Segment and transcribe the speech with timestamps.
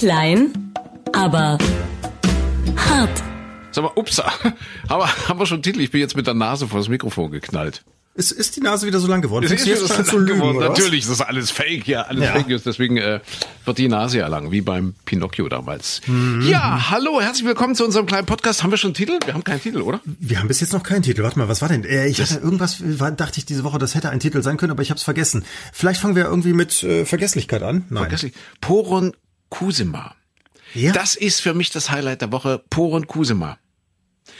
[0.00, 0.72] Klein,
[1.12, 1.58] aber
[2.74, 3.22] hart.
[3.70, 4.54] Sag mal, ups, haben
[4.88, 5.80] wir, haben wir schon einen Titel?
[5.80, 7.84] Ich bin jetzt mit der Nase vor das Mikrofon geknallt.
[8.14, 9.44] Ist, ist die Nase wieder so lang geworden?
[9.44, 10.58] Ist jetzt schon so zu lang lügen, geworden.
[10.60, 12.32] Natürlich, das ist alles Fake, ja, alles Ja.
[12.32, 12.62] Fake News.
[12.62, 13.20] Deswegen äh,
[13.66, 16.00] wird die Nase ja lang, wie beim Pinocchio damals.
[16.06, 16.48] Mhm.
[16.48, 18.62] Ja, hallo, herzlich willkommen zu unserem kleinen Podcast.
[18.62, 19.18] Haben wir schon einen Titel?
[19.26, 20.00] Wir haben keinen Titel, oder?
[20.06, 21.24] Wir haben bis jetzt noch keinen Titel.
[21.24, 21.84] Warte mal, was war denn?
[21.84, 24.72] Äh, ich hatte irgendwas, war, dachte ich diese Woche, das hätte ein Titel sein können,
[24.72, 25.44] aber ich habe es vergessen.
[25.74, 27.84] Vielleicht fangen wir irgendwie mit äh, Vergesslichkeit an.
[27.90, 28.04] Nein.
[28.04, 28.32] Vergesslich.
[28.62, 29.12] Poron
[29.50, 30.14] Kusima.
[30.74, 30.92] Ja?
[30.92, 32.62] Das ist für mich das Highlight der Woche.
[32.70, 33.58] Poron Kusima.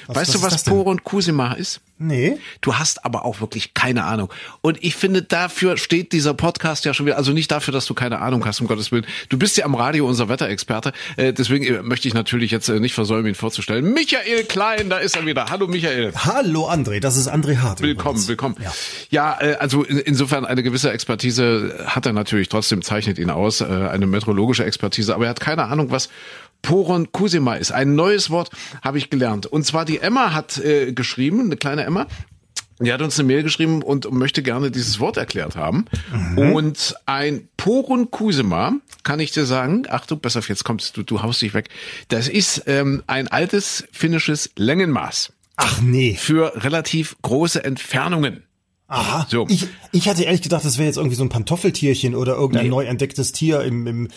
[0.06, 0.74] Was- weißt was du, was denn?
[0.74, 1.80] Poron Kusima ist?
[2.02, 2.38] Nee.
[2.62, 4.32] Du hast aber auch wirklich keine Ahnung.
[4.62, 7.92] Und ich finde, dafür steht dieser Podcast ja schon wieder, also nicht dafür, dass du
[7.92, 9.04] keine Ahnung hast, um Gottes Willen.
[9.28, 10.92] Du bist ja am Radio unser Wetterexperte.
[11.18, 13.92] Äh, deswegen äh, möchte ich natürlich jetzt äh, nicht versäumen, ihn vorzustellen.
[13.92, 15.50] Michael Klein, da ist er wieder.
[15.50, 16.12] Hallo Michael.
[16.16, 17.82] Hallo André, das ist André Hart.
[17.82, 18.28] Willkommen, übrigens.
[18.28, 18.56] willkommen.
[18.62, 18.72] Ja.
[19.10, 23.60] Ja, äh, also in, insofern eine gewisse Expertise hat er natürlich trotzdem, zeichnet ihn aus,
[23.60, 26.08] eine meteorologische Expertise, aber er hat keine Ahnung, was
[26.62, 27.72] Poron Kusima ist.
[27.72, 28.50] Ein neues Wort
[28.82, 29.46] habe ich gelernt.
[29.46, 32.06] Und zwar die Emma hat äh, geschrieben, eine kleine Emma,
[32.80, 35.84] die hat uns eine Mail geschrieben und möchte gerne dieses Wort erklärt haben.
[36.36, 41.22] Und ein Poron Kusima, kann ich dir sagen, Achtung, pass auf, jetzt kommst du, du
[41.22, 41.68] haust dich weg.
[42.08, 46.16] Das ist ähm, ein altes finnisches Längenmaß Ach nee.
[46.18, 48.44] für relativ große Entfernungen.
[48.90, 49.26] Aha.
[49.30, 49.46] So.
[49.48, 52.70] Ich, ich hatte ehrlich gedacht, das wäre jetzt irgendwie so ein Pantoffeltierchen oder irgendein Nee.
[52.70, 54.08] neu entdecktes Tier im, im,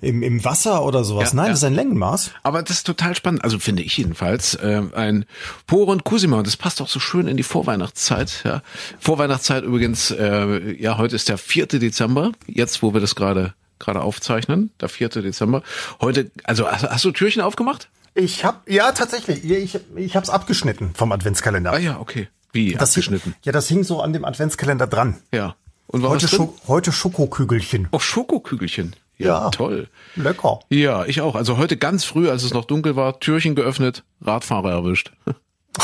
[0.00, 1.30] im, im Wasser oder sowas.
[1.30, 1.50] Ja, Nein, ja.
[1.50, 2.30] das ist ein Längenmaß.
[2.44, 5.24] Aber das ist total spannend, also finde ich jedenfalls, äh, ein
[5.66, 8.42] Poron Kusima und das passt auch so schön in die Vorweihnachtszeit.
[8.44, 8.62] Ja.
[9.00, 11.66] Vorweihnachtszeit übrigens, äh, ja, heute ist der 4.
[11.66, 15.08] Dezember, jetzt wo wir das gerade gerade aufzeichnen, der 4.
[15.08, 15.62] Dezember.
[16.00, 17.88] Heute, also hast, hast du Türchen aufgemacht?
[18.14, 19.42] Ich hab, ja, tatsächlich.
[19.44, 21.72] Ich, ich hab's abgeschnitten vom Adventskalender.
[21.72, 22.28] Ah ja, okay.
[22.52, 23.32] Wie Das abgeschnitten?
[23.32, 25.18] Hing, ja, das hing so an dem Adventskalender dran.
[25.32, 25.54] Ja.
[25.86, 26.28] Und war Heute?
[26.28, 27.88] Scho heute Schokokügelchen.
[27.92, 28.94] Oh, Schokokügelchen.
[29.18, 29.50] Ja, Ja.
[29.50, 29.88] toll.
[30.16, 30.60] Lecker.
[30.70, 31.34] Ja, ich auch.
[31.34, 35.12] Also heute ganz früh, als es noch dunkel war, Türchen geöffnet, Radfahrer erwischt.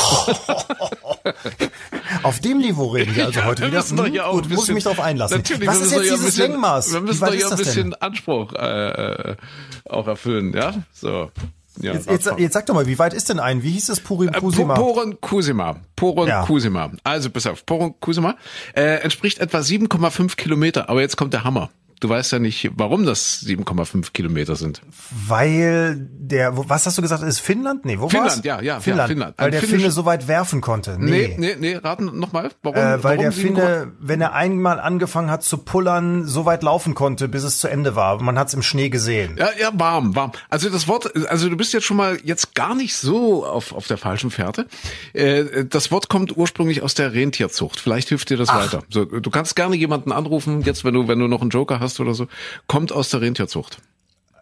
[2.23, 3.77] Auf dem Niveau reden wir also heute wir wieder.
[3.79, 5.37] müssen doch Hm, ja auch Gut, muss ich mich darauf einlassen.
[5.37, 6.93] Natürlich, Was wir ist jetzt doch ja ein dieses bisschen, Längenmaß?
[6.93, 7.93] Wir müssen doch ja ist ein bisschen?
[7.95, 8.89] Anspruch äh,
[9.31, 9.35] äh,
[9.89, 10.73] auch erfüllen, ja?
[10.93, 11.31] So.
[11.81, 13.63] Ja, Jetzt, jetzt, jetzt sag doch mal, wie weit ist denn ein?
[13.63, 14.73] Wie hieß das Purim Äh, Kusima?
[14.75, 15.77] Poron Kusima.
[15.95, 16.43] Poron Ja.
[16.45, 16.91] Kusima.
[17.03, 18.35] Also pass auf, Poron Kusima
[18.75, 20.89] äh, entspricht etwa 7,5 Kilometer.
[20.89, 21.69] Aber jetzt kommt der Hammer.
[21.99, 24.81] Du weißt ja nicht, warum das 7,5 Kilometer sind.
[25.27, 27.85] Weil der, was hast du gesagt, ist Finnland?
[27.85, 28.45] Nee, wo Finnland, war's?
[28.45, 29.09] ja, ja, ja, Finnland.
[29.09, 29.35] Finnland.
[29.37, 30.97] Weil der finnisch- Finne so weit werfen konnte.
[30.99, 31.55] Nee, Nee.
[31.55, 32.51] nee, nee, raten nochmal.
[32.61, 32.77] Warum?
[32.77, 33.41] Äh, weil warum der 7,5?
[33.41, 37.67] Finne, wenn er einmal angefangen hat zu pullern, so weit laufen konnte, bis es zu
[37.67, 38.21] Ende war.
[38.21, 39.35] Man hat es im Schnee gesehen.
[39.39, 40.31] Ja, ja, warm, warm.
[40.49, 43.87] Also das Wort, also du bist jetzt schon mal jetzt gar nicht so auf, auf
[43.87, 44.67] der falschen Fährte.
[45.13, 47.79] Äh, das Wort kommt ursprünglich aus der Rentierzucht.
[47.79, 48.83] Vielleicht hilft dir das weiter.
[48.89, 51.86] So, du kannst gerne jemanden anrufen, jetzt wenn du, wenn du noch einen Joker hast
[51.99, 52.27] oder so,
[52.67, 53.79] kommt aus der Rentierzucht.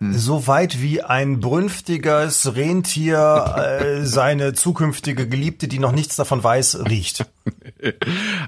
[0.02, 6.80] So weit wie ein brünftiges Rentier äh, seine zukünftige Geliebte, die noch nichts davon weiß,
[6.90, 7.26] riecht.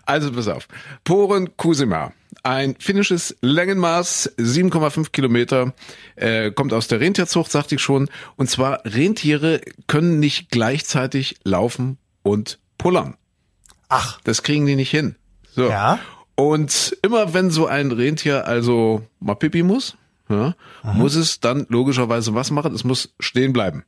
[0.06, 0.68] Also pass auf.
[1.03, 2.12] Poren Kusima.
[2.44, 5.74] Ein finnisches Längenmaß, 7,5 Kilometer,
[6.16, 8.09] äh, kommt aus der Rentierzucht, sagte ich schon.
[8.35, 13.16] Und zwar Rentiere können nicht gleichzeitig laufen und pullern.
[13.90, 15.16] Ach, Das kriegen die nicht hin.
[15.56, 15.69] So.
[15.69, 16.00] Ja.
[16.39, 19.97] Und immer wenn so ein Rentier also mal pipi muss,
[20.29, 22.75] ja, muss es dann logischerweise was machen?
[22.75, 23.83] Es muss stehen bleiben.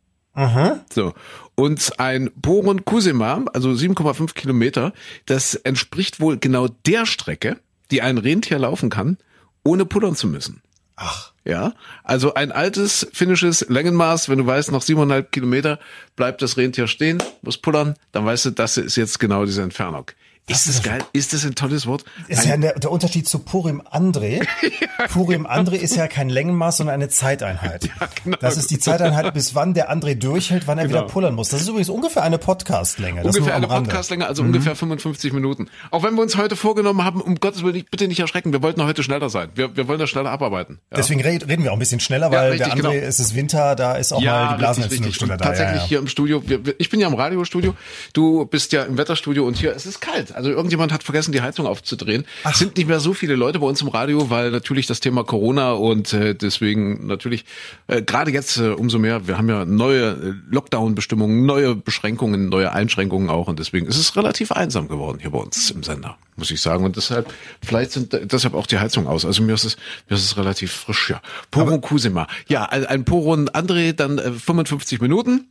[0.92, 1.14] So.
[1.56, 4.94] Und ein Poron Kusima, also 7,5 Kilometer,
[5.28, 7.58] das entspricht wohl genau der Strecke,
[7.92, 9.18] die ein Rentier laufen kann,
[9.64, 10.62] ohne pullern zu müssen.
[10.96, 11.34] ach.
[11.46, 11.74] Ja,
[12.04, 15.80] also ein altes finnisches Längenmaß, wenn du weißt, nach 7,5 Kilometer
[16.16, 20.12] bleibt das Rentier stehen, muss pullern, dann weißt du, das ist jetzt genau diese Entfernung.
[20.50, 21.00] Ist das geil?
[21.14, 22.04] Ist das ein tolles Wort?
[22.28, 24.40] Ist ja der, der Unterschied zu Purim Andre.
[25.14, 27.90] Purim Andre ist ja kein Längenmaß, sondern eine Zeiteinheit.
[28.24, 28.38] genau.
[28.42, 31.00] Das ist die Zeiteinheit, bis wann der André durchhält, wann er Genau.
[31.02, 31.50] wieder pullern muss.
[31.50, 33.22] Das ist übrigens ungefähr eine Podcastlänge.
[33.24, 33.68] Das Ungefähr eine.
[33.68, 35.68] Podcastlänge, also ungefähr 55 Minuten.
[35.92, 38.84] Auch wenn wir uns heute vorgenommen haben, um Gottes Willen, bitte nicht erschrecken, wir wollten
[38.84, 39.50] heute schneller sein.
[39.56, 40.80] Wir, wir wollen das schneller abarbeiten.
[40.92, 40.98] Ja.
[40.98, 43.06] Deswegen red- reden wir auch ein bisschen schneller, weil richtig, der André, genau.
[43.08, 45.46] es ist Winter, da ist auch mal die Blasenentzündung Und schneller da.
[45.46, 45.88] Tatsächlich Ja, ja.
[45.88, 46.42] hier im Studio.
[46.48, 47.76] Wir, ich bin ja im Radiostudio.
[48.14, 50.34] Du bist ja im Wetterstudio und hier es ist kalt.
[50.40, 52.24] Also irgendjemand hat vergessen, die Heizung aufzudrehen.
[52.50, 55.26] Es sind nicht mehr so viele Leute bei uns im Radio, weil natürlich das Thema
[55.26, 57.44] Corona und äh, deswegen natürlich
[57.88, 59.28] äh, gerade jetzt äh, umso mehr.
[59.28, 64.16] Wir haben ja neue äh, Lockdown-Bestimmungen, neue Beschränkungen, neue Einschränkungen auch und deswegen ist es
[64.16, 66.86] relativ einsam geworden hier bei uns im Sender, muss ich sagen.
[66.86, 69.26] Und deshalb vielleicht sind äh, deshalb auch die Heizung aus.
[69.26, 69.76] Also mir ist es
[70.08, 71.22] mir ist es relativ frisch ja.
[71.52, 72.28] Poron Kusima.
[72.48, 75.50] Ja, ein, ein Poron André dann äh, 55 Minuten.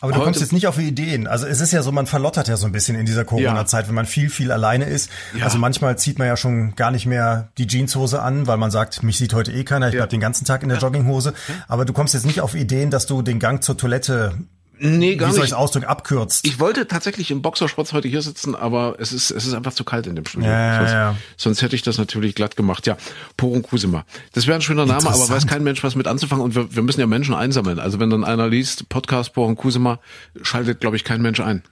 [0.00, 1.26] Aber du kommst jetzt nicht auf Ideen.
[1.26, 3.94] Also es ist ja so, man verlottert ja so ein bisschen in dieser Corona-Zeit, wenn
[3.94, 5.10] man viel, viel alleine ist.
[5.36, 5.44] Ja.
[5.44, 9.02] Also manchmal zieht man ja schon gar nicht mehr die Jeanshose an, weil man sagt,
[9.02, 11.34] mich sieht heute eh keiner, ich bleib den ganzen Tag in der Jogginghose.
[11.68, 14.34] Aber du kommst jetzt nicht auf Ideen, dass du den Gang zur Toilette
[14.78, 15.52] Nee, gar wie soll ich nicht.
[15.52, 16.46] es ausdrücken, abkürzt.
[16.46, 19.84] Ich wollte tatsächlich im Boxershorts heute hier sitzen, aber es ist, es ist einfach zu
[19.84, 20.48] kalt in dem Studio.
[20.48, 21.16] Ja, sonst, ja.
[21.36, 22.86] sonst hätte ich das natürlich glatt gemacht.
[22.86, 22.96] Ja,
[23.36, 24.04] Porum Kusima.
[24.32, 26.82] Das wäre ein schöner Name, aber weiß kein Mensch was mit anzufangen und wir, wir
[26.82, 27.78] müssen ja Menschen einsammeln.
[27.78, 30.00] Also wenn dann einer liest, Podcast Porum Kusima,
[30.42, 31.62] schaltet, glaube ich, kein Mensch ein.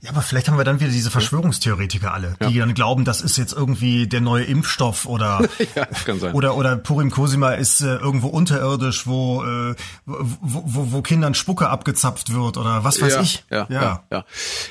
[0.00, 3.36] Ja, aber vielleicht haben wir dann wieder diese Verschwörungstheoretiker alle, die dann glauben, das ist
[3.36, 5.40] jetzt irgendwie der neue Impfstoff oder
[5.74, 6.34] Ja, kann sein.
[6.34, 9.74] oder oder Purim Cosima ist äh, irgendwo unterirdisch, wo, äh,
[10.06, 13.44] wo, wo wo Kindern Spucke abgezapft wird oder was weiß ja, ich.
[13.50, 14.02] Ja, ja.
[14.10, 14.24] ja,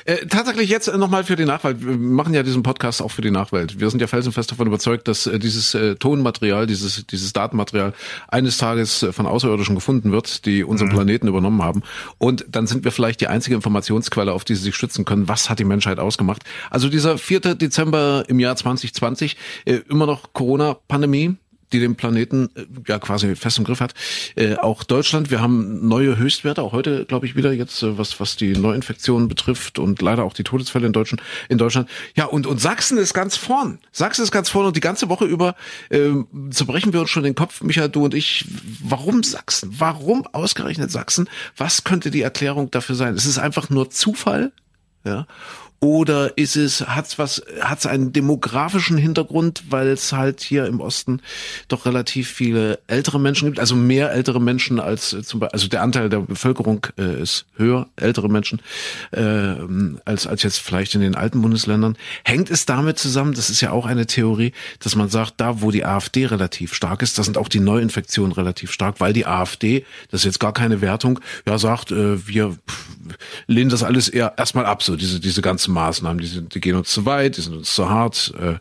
[0.04, 1.84] Äh, tatsächlich jetzt nochmal für die Nachwelt.
[1.84, 3.78] Wir machen ja diesen Podcast auch für die Nachwelt.
[3.78, 7.92] Wir sind ja felsenfest davon überzeugt, dass äh, dieses äh, Tonmaterial, dieses, dieses Datenmaterial
[8.26, 11.82] eines Tages äh, von Außerirdischen gefunden wird, die unseren Planeten übernommen haben.
[12.18, 15.28] Und dann sind wir vielleicht die einzige Informationsquelle, auf die sie sich stützen können.
[15.28, 16.42] Was hat die Menschheit ausgemacht?
[16.70, 17.54] Also dieser 4.
[17.54, 21.36] Dezember im Jahr 2020, äh, immer noch Corona-Pandemie
[21.72, 23.94] die den Planeten äh, ja quasi fest im Griff hat.
[24.36, 28.20] Äh, auch Deutschland, wir haben neue Höchstwerte, auch heute glaube ich wieder jetzt, äh, was
[28.20, 31.22] was die Neuinfektionen betrifft und leider auch die Todesfälle in Deutschland.
[31.48, 31.88] In Deutschland.
[32.14, 33.78] Ja und und Sachsen ist ganz vorn.
[33.92, 35.54] Sachsen ist ganz vorn und die ganze Woche über
[35.90, 36.10] äh,
[36.50, 38.46] zerbrechen wir uns schon den Kopf, Michael, du und ich.
[38.82, 39.74] Warum Sachsen?
[39.78, 41.28] Warum ausgerechnet Sachsen?
[41.56, 43.14] Was könnte die Erklärung dafür sein?
[43.14, 44.52] Ist es einfach nur Zufall?
[45.08, 45.26] Ja.
[45.80, 51.20] Oder ist es, hat's was, hat's einen demografischen Hintergrund, weil es halt hier im Osten
[51.68, 55.68] doch relativ viele ältere Menschen gibt, also mehr ältere Menschen als äh, zum Beispiel, also
[55.68, 58.60] der Anteil der Bevölkerung äh, ist höher, ältere Menschen,
[59.12, 59.54] äh,
[60.04, 61.96] als, als jetzt vielleicht in den alten Bundesländern.
[62.24, 65.70] Hängt es damit zusammen, das ist ja auch eine Theorie, dass man sagt, da wo
[65.70, 69.84] die AfD relativ stark ist, da sind auch die Neuinfektionen relativ stark, weil die AfD,
[70.10, 72.56] das ist jetzt gar keine Wertung, ja sagt, äh, wir
[73.46, 76.76] lehnen das alles eher erstmal ab, so diese, diese ganzen Maßnahmen, die, sind, die gehen
[76.76, 78.32] uns zu weit, die sind uns zu hart.
[78.38, 78.56] Äh,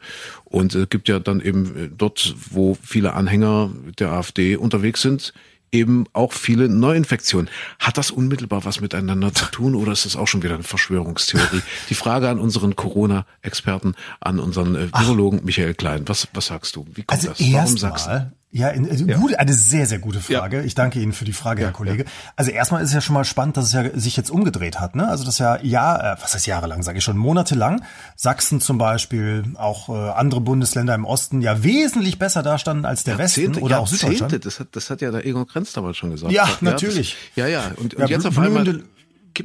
[0.45, 5.33] und es gibt ja dann eben äh, dort, wo viele Anhänger der AfD unterwegs sind,
[5.71, 7.49] eben auch viele Neuinfektionen.
[7.79, 11.61] Hat das unmittelbar was miteinander zu tun oder ist das auch schon wieder eine Verschwörungstheorie?
[11.89, 16.07] Die Frage an unseren Corona-Experten, an unseren äh, Virologen Michael Klein.
[16.07, 16.85] Was, was sagst du?
[16.93, 17.39] Wie kommt Also das?
[17.39, 18.31] Warum erstmal, Sachsen?
[18.49, 20.63] Ja, in, also Gut, eine sehr, sehr gute Frage.
[20.63, 22.05] Ich danke Ihnen für die Frage, Herr Kollege.
[22.37, 24.95] Also erstmal ist es ja schon mal spannend, dass es ja sich jetzt umgedreht hat.
[24.95, 25.05] Ne?
[25.07, 27.83] Also das ja, ja, äh, was heißt jahrelang, sage ich schon, monatelang.
[28.15, 33.17] Sachsen zum Beispiel, auch äh, andere Bundesländer im Osten ja wesentlich besser dastanden als der
[33.17, 34.45] Westen oder auch Jahrzehnte, Süddeutschland.
[34.45, 36.31] Das hat, das hat ja der Egon Krenz damals schon gesagt.
[36.31, 37.17] Ja, natürlich.
[37.35, 37.71] Das, ja, ja.
[37.75, 38.81] Und, und Ja, jetzt auf einmal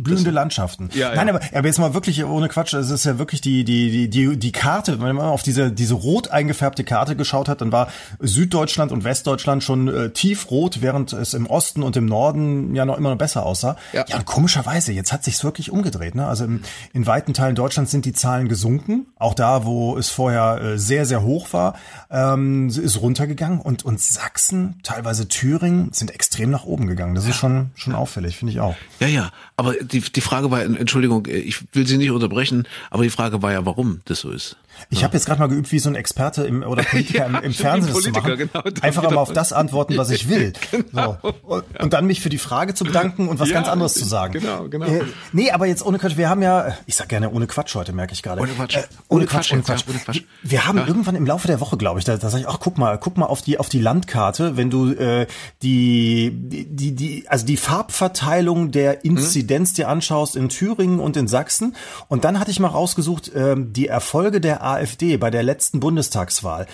[0.00, 0.32] blühende-.
[0.32, 0.88] Landschaften.
[0.94, 1.14] Ja, ja.
[1.14, 4.08] Nein, aber, aber jetzt mal wirklich ohne Quatsch, es ist ja wirklich die, die, die,
[4.08, 7.88] die, die Karte, wenn man auf diese, diese rot eingefärbte Karte geschaut hat, dann war
[8.18, 12.96] Süddeutschland und Westdeutschland schon äh, tiefrot, während es im Osten und im Norden ja noch
[12.98, 13.76] immer noch besser aussah.
[13.92, 14.04] Ja.
[14.08, 16.14] ja und komischerweise, jetzt hat sich's wirklich umgedreht.
[16.14, 16.26] Ne?
[16.26, 16.62] Also im,
[16.92, 21.06] in weiten Teilen Deutschlands sind die Zahlen gesunken, auch da, wo es vorher äh, sehr,
[21.06, 21.74] sehr hoch war,
[22.10, 27.14] ähm, ist runtergegangen und, und Sachsen, teilweise Thüringen, sind extrem nach oben gegangen.
[27.14, 28.76] Das ist schon, schon auffällig, finde ich auch.
[29.00, 29.30] Ja, ja.
[29.56, 33.52] Aber die, die Frage war, Entschuldigung, ich will Sie nicht unterbrechen, aber die Frage war
[33.52, 34.56] ja, warum das so ist.
[34.90, 37.40] Ich habe jetzt gerade mal geübt, wie so ein Experte im, oder Politiker im, im
[37.52, 38.70] stimmt, Fernsehen das zu Politiker, machen.
[38.70, 40.52] genau, Einfach wieder- mal auf das antworten, was ich will.
[40.70, 41.18] Genau.
[41.22, 41.34] So.
[41.44, 44.04] Und, und dann mich für die Frage zu bedanken und was Ja, ganz anderes zu
[44.04, 44.32] sagen.
[44.34, 44.86] genau, genau.
[44.86, 45.02] Äh,
[45.32, 46.16] nee, aber jetzt ohne Quatsch.
[46.16, 48.40] Wir haben ja, ich sag gerne ohne Quatsch heute, merke ich gerade.
[48.40, 48.76] Ohne Quatsch.
[48.76, 49.84] Äh, ohne, Ohne Quatsch, Quatsch ohne ja, Quatsch.
[49.88, 50.22] ohne Quatsch.
[50.42, 52.78] Wir haben irgendwann im Laufe der Woche, glaube ich, da, da sag ich, ach guck
[52.78, 55.26] mal, guck mal auf die auf die Landkarte, wenn du äh,
[55.62, 61.74] die die die also die Farbverteilung der Inzidenz dir anschaust in Thüringen und in Sachsen
[62.08, 66.66] und dann hatte ich mal rausgesucht ähm, die Erfolge der AfD bei der letzten Bundestagswahl.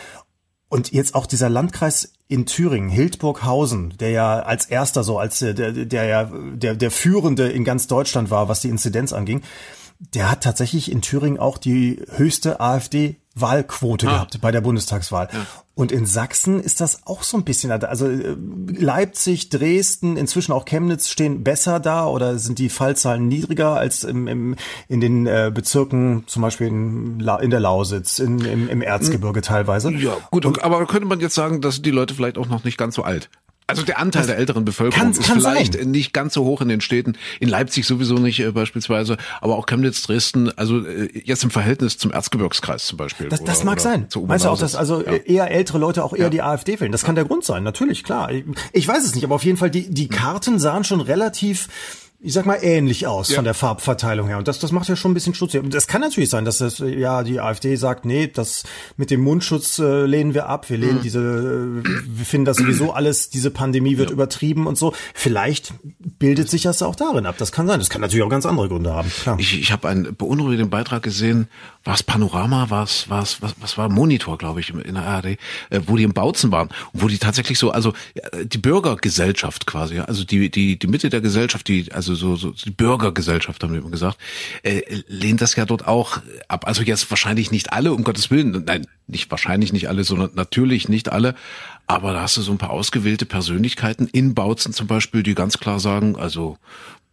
[0.68, 5.54] Und jetzt auch dieser Landkreis in Thüringen, Hildburghausen, der ja als erster so, als der,
[5.54, 9.42] der ja der, der führende in ganz Deutschland war, was die Inzidenz anging,
[9.98, 15.28] der hat tatsächlich in Thüringen auch die höchste AfD-Wahlquote gehabt bei der Bundestagswahl.
[15.74, 18.36] Und in Sachsen ist das auch so ein bisschen, also äh,
[18.66, 24.26] Leipzig, Dresden, inzwischen auch Chemnitz stehen besser da oder sind die Fallzahlen niedriger als im,
[24.26, 24.56] im,
[24.88, 29.40] in den äh, Bezirken, zum Beispiel in, La in der Lausitz, in, im, im Erzgebirge
[29.40, 29.92] teilweise.
[29.92, 32.96] Ja, gut, aber könnte man jetzt sagen, dass die Leute vielleicht auch noch nicht ganz
[32.96, 33.30] so alt.
[33.68, 35.90] Also der Anteil der älteren Bevölkerung kann- ist kann vielleicht sein.
[35.90, 39.66] nicht ganz so hoch in den Städten, in Leipzig sowieso nicht äh, beispielsweise, aber auch
[39.66, 43.28] Chemnitz, Dresden, also äh, jetzt im Verhältnis zum Erzgebirgskreis zum Beispiel.
[43.28, 44.08] Das, das oder- mag oder sein.
[44.26, 45.12] Meinst du auch, dass also Ja.
[45.12, 46.92] eher ältere Leute auch eher die AfD wählen?
[46.92, 48.32] Das kann der Grund sein, natürlich, klar.
[48.32, 51.68] Ich, ich weiß es nicht, aber auf jeden Fall, die, die Karten sahen schon relativ
[52.20, 53.36] ich sag mal, ähnlich aus ja.
[53.36, 54.38] von der Farbverteilung her.
[54.38, 55.56] Und das, das macht ja schon ein bisschen Schutz.
[55.70, 58.64] Das kann natürlich sein, dass das, ja, die AfD sagt, nee, das
[58.96, 60.68] mit dem Mundschutz äh, lehnen wir ab.
[60.68, 61.02] Wir lehnen mhm.
[61.02, 64.14] diese, äh, wir finden das sowieso alles, diese Pandemie wird ja.
[64.14, 64.94] übertrieben und so.
[65.14, 65.74] Vielleicht
[66.18, 67.36] bildet sich das auch darin ab.
[67.38, 67.78] Das kann sein.
[67.78, 69.08] Das kann natürlich auch ganz andere Gründe haben.
[69.10, 69.38] Klar.
[69.38, 71.46] Ich, ich habe einen beunruhigenden Beitrag gesehen.
[71.84, 72.68] War es Panorama?
[72.68, 75.38] War es, war es, was, was war Monitor, glaube ich, in der ARD, äh,
[75.86, 76.70] wo die im Bautzen waren.
[76.92, 77.92] Und wo die tatsächlich so, also
[78.42, 82.64] die Bürgergesellschaft quasi, also die, die, die Mitte der Gesellschaft, die, also also so, so
[82.64, 84.18] die Bürgergesellschaft, haben wir immer gesagt,
[84.62, 86.66] äh, lehnt das ja dort auch ab.
[86.66, 90.88] Also jetzt wahrscheinlich nicht alle, um Gottes Willen, nein, nicht wahrscheinlich nicht alle, sondern natürlich
[90.88, 91.34] nicht alle.
[91.86, 95.58] Aber da hast du so ein paar ausgewählte Persönlichkeiten in Bautzen zum Beispiel, die ganz
[95.58, 96.58] klar sagen, also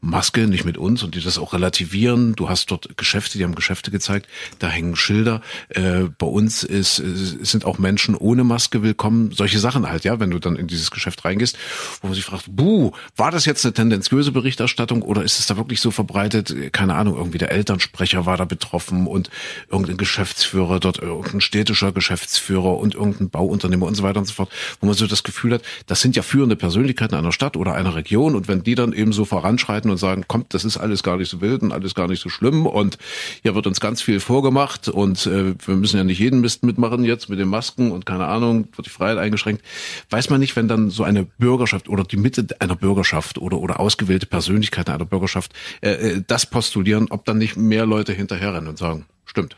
[0.06, 2.36] Maske, nicht mit uns und die das auch relativieren.
[2.36, 4.28] Du hast dort Geschäfte, die haben Geschäfte gezeigt,
[4.60, 5.42] da hängen Schilder.
[5.70, 9.32] Äh, bei uns ist, sind auch Menschen ohne Maske willkommen.
[9.32, 11.58] Solche Sachen halt, ja, wenn du dann in dieses Geschäft reingehst,
[12.02, 15.58] wo man sich fragt, buh, war das jetzt eine tendenziöse Berichterstattung oder ist es da
[15.58, 16.72] wirklich so verbreitet?
[16.72, 19.32] Keine Ahnung, irgendwie der Elternsprecher war da betroffen und
[19.72, 24.50] irgendein Geschäftsführer dort, irgendein städtischer Geschäftsführer und irgendein Bauunternehmer und so weiter und so fort,
[24.80, 27.96] wo man so das Gefühl hat, das sind ja führende Persönlichkeiten einer Stadt oder einer
[27.96, 31.18] Region und wenn die dann eben so voranschreiten und sagen, kommt, das ist alles gar
[31.18, 32.98] nicht so wild und alles gar nicht so schlimm und
[33.42, 37.06] hier wird uns ganz viel vorgemacht und äh, wir müssen ja nicht jeden Mist mitmachen
[37.06, 39.64] jetzt mit den Masken und keine Ahnung, wird die Freiheit eingeschränkt.
[40.10, 43.80] Weiß man nicht, wenn dann so eine Bürgerschaft oder die Mitte einer Bürgerschaft oder, oder
[43.80, 48.78] ausgewählte Persönlichkeiten einer Bürgerschaft äh, äh das postulieren, ob dann nicht mehr Leute hinterherrennen und
[48.78, 49.56] sagen, stimmt.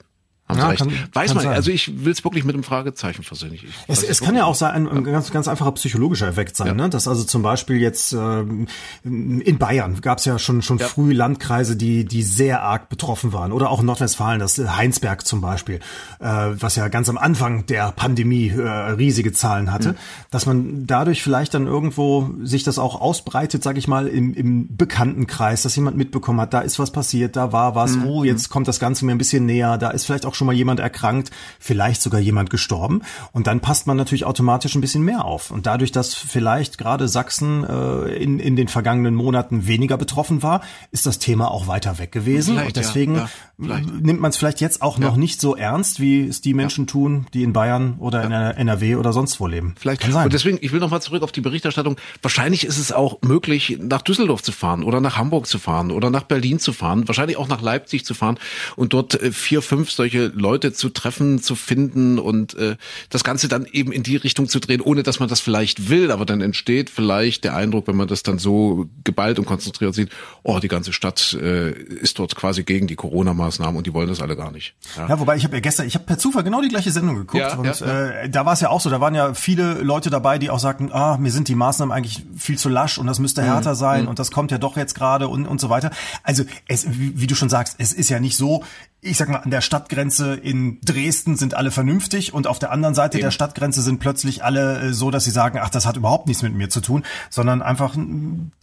[0.48, 1.54] Haben ja, kann, Weiß kann man, sein.
[1.54, 3.54] also ich will es wirklich mit einem Fragezeichen versehen.
[3.54, 6.68] Ich, es, es kann ja auch sein, ein, ein ganz, ganz einfacher psychologischer Effekt sein,
[6.68, 6.74] ja.
[6.74, 6.90] ne?
[6.90, 8.68] dass also zum Beispiel jetzt ähm,
[9.04, 10.88] in Bayern gab es ja schon schon ja.
[10.88, 15.42] früh Landkreise, die die sehr arg betroffen waren oder auch in Nordwestfalen, das Heinsberg zum
[15.42, 15.82] Beispiel,
[16.20, 19.96] äh, was ja ganz am Anfang der Pandemie äh, riesige Zahlen hatte, mhm.
[20.32, 24.78] dass man dadurch vielleicht dann irgendwo sich das auch ausbreitet, sag ich mal, im, im
[24.78, 28.06] Bekanntenkreis, dass jemand mitbekommen hat, da ist was passiert, da war was, mhm.
[28.06, 30.54] oh, jetzt kommt das Ganze mir ein bisschen näher, da ist vielleicht auch schon mal
[30.54, 33.02] jemand erkrankt, vielleicht sogar jemand gestorben.
[33.32, 35.52] Und dann passt man natürlich automatisch ein bisschen mehr auf.
[35.52, 40.62] Und dadurch, dass vielleicht gerade Sachsen äh, in, in den vergangenen Monaten weniger betroffen war,
[40.92, 42.56] ist das Thema auch weiter weg gewesen.
[42.56, 43.30] Vielleicht, und deswegen ja,
[43.60, 46.88] ja, nimmt man es vielleicht jetzt auch noch nicht so ernst, wie es die Menschen
[46.88, 49.76] tun, die in Bayern oder in NRW oder sonst wo leben.
[49.80, 50.02] Vielleicht.
[50.02, 50.26] Kann sein.
[50.26, 51.98] Und deswegen, ich will noch mal zurück auf die Berichterstattung.
[52.22, 56.10] Wahrscheinlich ist es auch möglich, nach Düsseldorf zu fahren oder nach Hamburg zu fahren oder
[56.10, 58.38] nach Berlin zu fahren, wahrscheinlich auch nach Leipzig zu fahren
[58.76, 62.78] und dort äh, vier, fünf solche Leute zu treffen, zu finden und äh,
[63.10, 66.12] das Ganze dann eben in die Richtung zu drehen, ohne dass man das vielleicht will,
[66.12, 70.10] aber dann entsteht vielleicht der Eindruck, wenn man das dann so geballt und konzentriert sieht,
[70.44, 74.22] oh, die ganze Stadt äh, ist dort quasi gegen die Corona-Maßnahmen und die wollen das
[74.22, 74.76] alle gar nicht.
[74.96, 77.16] Ja, ja wobei ich habe ja gestern, ich habe per Zufall genau die gleiche Sendung
[77.16, 79.82] geguckt ja, und ja, Äh, da war es ja auch so, da waren ja viele
[79.82, 83.08] Leute dabei, die auch sagten, ah, mir sind die Maßnahmen eigentlich viel zu lasch und
[83.08, 83.46] das müsste mhm.
[83.46, 83.78] härter mhm.
[83.78, 85.92] sein und das kommt ja doch jetzt gerade und und so weiter.
[86.24, 88.64] Also es, wie, wie du schon sagst, es ist ja nicht so,
[89.02, 92.96] ich sag mal, an der Stadtgrenze in Dresden sind alle vernünftig und auf der anderen
[92.96, 93.26] Seite Eben.
[93.26, 96.44] der Stadtgrenze sind plötzlich alle äh, so, dass sie sagen, ach, das hat überhaupt nichts
[96.44, 97.96] mit mir zu tun, sondern einfach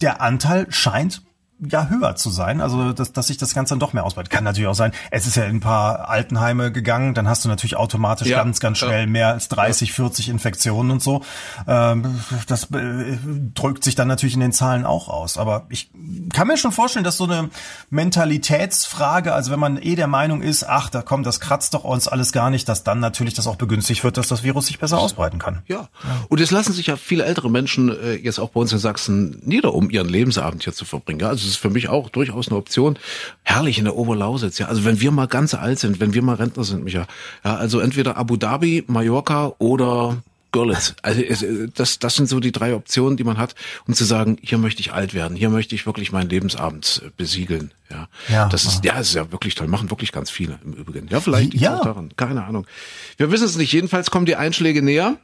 [0.01, 1.21] der Anteil scheint
[1.69, 4.31] ja höher zu sein, also dass, dass sich das Ganze dann doch mehr ausbreitet.
[4.31, 7.49] Kann natürlich auch sein, es ist ja in ein paar Altenheime gegangen, dann hast du
[7.49, 9.07] natürlich automatisch ja, ganz, ganz schnell ja.
[9.07, 11.23] mehr als 30, 40 Infektionen und so.
[11.67, 13.17] Ähm, das äh,
[13.53, 15.37] drückt sich dann natürlich in den Zahlen auch aus.
[15.37, 15.91] Aber ich
[16.33, 17.49] kann mir schon vorstellen, dass so eine
[17.89, 22.07] Mentalitätsfrage, also wenn man eh der Meinung ist, ach, da kommt, das kratzt doch uns
[22.07, 24.97] alles gar nicht, dass dann natürlich das auch begünstigt wird, dass das Virus sich besser
[24.97, 25.63] ausbreiten kann.
[25.67, 25.89] Ja.
[26.29, 29.41] Und es lassen sich ja viele ältere Menschen äh, jetzt auch bei uns in Sachsen
[29.45, 31.23] nieder, um ihren Lebensabend hier zu verbringen.
[31.23, 32.97] Also ist für mich auch durchaus eine Option.
[33.43, 34.67] Herrlich in der Oberlausitz, ja.
[34.67, 37.07] Also wenn wir mal ganz alt sind, wenn wir mal Rentner sind, Micha,
[37.43, 40.17] ja, also entweder Abu Dhabi, Mallorca oder
[40.55, 40.95] Görlitz.
[41.01, 41.21] Also
[41.75, 43.55] das, das sind so die drei Optionen, die man hat,
[43.87, 47.09] um zu sagen, hier möchte ich alt werden, hier möchte ich wirklich meinen Lebensabend äh,
[47.17, 47.71] besiegeln.
[47.89, 49.67] Ja, ja das ist ja, das ist ja wirklich toll.
[49.67, 51.09] Machen wirklich ganz viele im Übrigen.
[51.09, 51.83] Ja, vielleicht ja.
[51.83, 52.11] daran.
[52.15, 52.65] Keine Ahnung.
[53.17, 53.73] Wir wissen es nicht.
[53.73, 55.17] Jedenfalls kommen die Einschläge näher.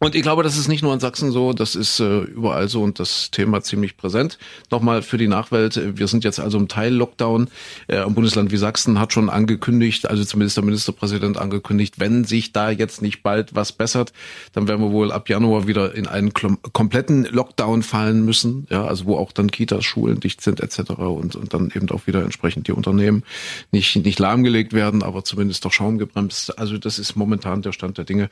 [0.00, 2.82] Und ich glaube, das ist nicht nur in Sachsen so, das ist äh, überall so
[2.82, 4.38] und das Thema ziemlich präsent.
[4.70, 7.48] Nochmal für die Nachwelt, wir sind jetzt also im Teil-Lockdown.
[7.88, 12.52] Äh, ein Bundesland wie Sachsen hat schon angekündigt, also zumindest der Ministerpräsident angekündigt, wenn sich
[12.52, 14.12] da jetzt nicht bald was bessert,
[14.52, 19.06] dann werden wir wohl ab Januar wieder in einen kompletten Lockdown fallen müssen, ja, also
[19.06, 20.90] wo auch dann Kitas, Schulen dicht sind etc.
[20.90, 23.24] und, und dann eben auch wieder entsprechend die Unternehmen
[23.72, 26.56] nicht, nicht lahmgelegt werden, aber zumindest doch Schaum gebremst.
[26.56, 28.30] Also das ist momentan der Stand der Dinge.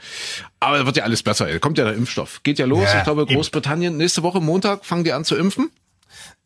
[0.60, 1.55] Aber wird ja alles besser.
[1.60, 2.42] Kommt ja der Impfstoff.
[2.42, 2.84] Geht ja los.
[2.84, 5.70] Ja, ich glaube, Großbritannien, nächste Woche Montag fangen die an zu impfen.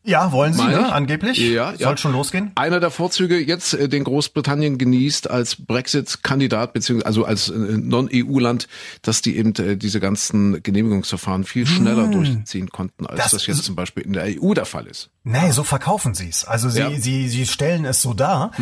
[0.03, 0.85] Ja, wollen Sie, ne?
[0.87, 0.93] ich?
[0.93, 1.37] angeblich?
[1.39, 1.77] Ja, ja.
[1.77, 2.53] Soll schon losgehen?
[2.55, 8.67] Einer der Vorzüge jetzt, äh, den Großbritannien genießt als Brexit-Kandidat, beziehungsweise also als äh, Non-EU-Land,
[9.03, 13.65] dass die eben äh, diese ganzen Genehmigungsverfahren viel schneller durchziehen konnten, als Das das, jetzt
[13.65, 15.11] zum Beispiel in der EU der Fall ist.
[15.23, 16.45] Nee, so verkaufen sie es.
[16.45, 16.89] Also sie, Ja.
[16.89, 17.01] Hm.
[17.01, 18.53] sie, sie stellen es so dar.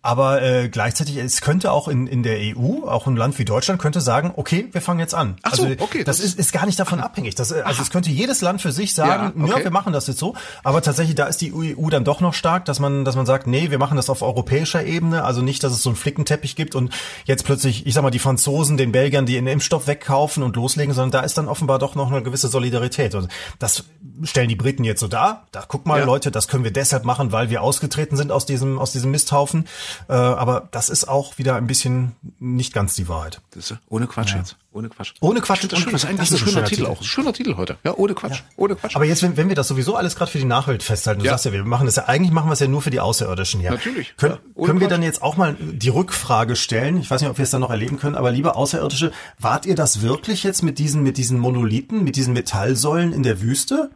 [0.00, 3.80] Aber äh, gleichzeitig, es könnte auch in, in der EU, auch ein Land wie Deutschland,
[3.82, 5.36] könnte sagen, okay, wir fangen jetzt an.
[5.42, 7.34] Ach so, also okay, das, das- ist, ist gar nicht davon abhängig.
[7.34, 9.64] Das, äh, also es könnte jedes Land für sich sagen, Ja, ja, okay.
[9.64, 10.34] wir machen das jetzt so.
[10.62, 13.48] Aber tatsächlich, da ist die EU dann doch noch stark, dass man, dass man sagt,
[13.48, 15.24] nee, wir machen das auf europäischer Ebene.
[15.24, 16.92] Also nicht, dass es so einen Flickenteppich gibt und
[17.24, 20.94] jetzt plötzlich, ich sag mal, die Franzosen den Belgiern die den Impfstoff wegkaufen und loslegen,
[20.94, 23.16] sondern da ist dann offenbar doch noch eine gewisse Solidarität.
[23.16, 23.28] Und
[23.58, 23.84] das
[24.22, 25.46] stellen die Briten jetzt so dar.
[25.50, 26.04] Da guck mal, Ja.
[26.06, 29.66] Leute, das können wir deshalb machen, weil wir ausgetreten sind aus diesem, aus diesem Misthaufen.
[30.08, 33.40] Äh, aber das ist auch wieder ein bisschen nicht ganz die Wahrheit.
[33.88, 34.56] Ohne Quatsch jetzt.
[34.72, 35.14] Ohne Quatsch.
[35.20, 37.02] Ohne Quatsch, Das, schön, das ist eigentlich Das ist ein schöner schöner Titel auch.
[37.02, 37.78] Schöner Titel heute.
[37.84, 38.42] Ja, ohne Quatsch.
[38.56, 38.94] Ohne Quatsch.
[38.94, 41.32] Aber jetzt, wenn, wenn wir das sowieso alles gerade für die Nachwelt festhalten, du Ja.
[41.32, 43.60] sagst ja, wir machen das ja, eigentlich machen wir es ja nur für die Außerirdischen
[43.60, 43.70] hier.
[43.70, 44.64] Natürlich, Können, ja.
[44.66, 44.92] Können wir Quatsch.
[44.96, 46.98] dann jetzt auch mal die Rückfrage stellen?
[47.00, 49.74] Ich weiß nicht, ob wir es dann noch erleben können, aber liebe Außerirdische, wart ihr
[49.74, 53.90] das wirklich jetzt mit diesen, mit diesen Monolithen, mit diesen Metallsäulen in der Wüste?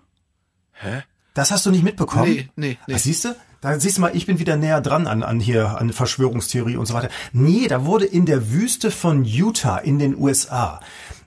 [0.72, 1.02] Hä?
[1.34, 2.24] Das hast du nicht mitbekommen?
[2.30, 2.94] Nee, nee, nee.
[2.94, 3.34] Was siehst du?
[3.62, 6.86] Da siehst du mal, ich bin wieder näher dran an, an hier, an Verschwörungstheorie und
[6.86, 7.10] so weiter.
[7.32, 10.80] Nee, da wurde in der Wüste von Utah in den USA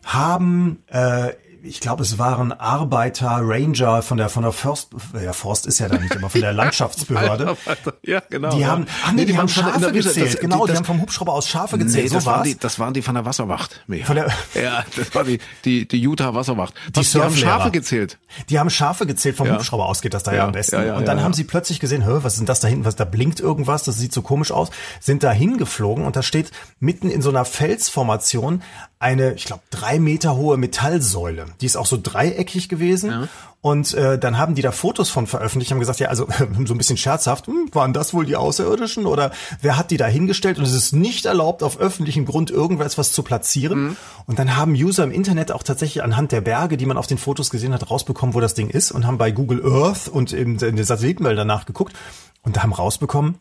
[0.04, 1.32] haben, äh,
[1.67, 4.89] ich glaube, es waren Arbeiter, Ranger von der, von der Forst,
[5.22, 6.53] ja, Forst ist ja da nicht, aber von der
[7.00, 7.57] Landschaftsbehörde.
[8.03, 8.55] Ja, genau.
[8.55, 10.34] Die haben, ach nee, die, haben von der- Schafe gezählt.
[10.36, 12.03] das- genau, die, das- haben vom Hubschrauber aus Schafe gezählt.
[12.05, 12.48] Nee, so das, waren war's.
[12.48, 13.81] die, das waren die von der Wasserwacht.
[13.88, 14.05] Micha.
[14.05, 16.74] Von der- ja, das war die, die, die Utah Wasserwacht.
[16.95, 17.36] Die die haben.
[17.36, 18.17] Schafe gezählt.
[18.50, 19.55] Die haben Schafe gezählt, vom Ja.
[19.55, 20.75] Hubschrauber aus geht das da ja, Ja, am besten.
[20.86, 22.95] ja, und dann haben sie plötzlich gesehen, Hö, was ist denn das da hinten, was
[22.95, 24.69] da blinkt irgendwas, das sieht so komisch aus,
[25.00, 28.62] sind da hingeflogen und da steht mitten in so einer Felsformation
[29.05, 31.45] eine, ich glaube, drei Meter hohe Metallsäule.
[31.62, 33.29] Die ist auch so dreieckig gewesen.
[33.62, 36.27] Und äh, dann haben die da Fotos von veröffentlicht, haben gesagt, ja, also
[36.65, 39.31] so ein bisschen scherzhaft, hm, waren das wohl die Außerirdischen oder
[39.62, 40.57] wer hat die da hingestellt?
[40.57, 43.95] Und es ist nicht erlaubt, auf öffentlichem Grund irgendwas was zu platzieren.
[44.25, 47.19] Und dann haben User im Internet auch tatsächlich anhand der Berge, die man auf den
[47.19, 50.57] Fotos gesehen hat, rausbekommen, wo das Ding ist und haben bei Google Earth und in,
[50.57, 51.95] in den Satellitenmeldern nachgeguckt
[52.41, 53.35] und da haben rausbekommen,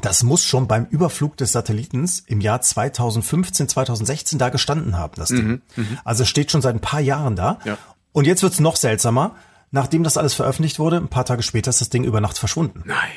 [0.00, 5.28] das muss schon beim Überflug des Satellitens im Jahr 2015, 2016 da gestanden haben, das
[5.28, 5.62] Ding.
[6.04, 7.58] Also es steht schon seit ein paar Jahren da.
[7.64, 7.78] Ja.
[8.12, 9.36] Und jetzt wird's noch seltsamer.
[9.70, 12.82] Nachdem das alles veröffentlicht wurde, ein paar Tage später ist das Ding über Nacht verschwunden.
[12.86, 13.10] Nein.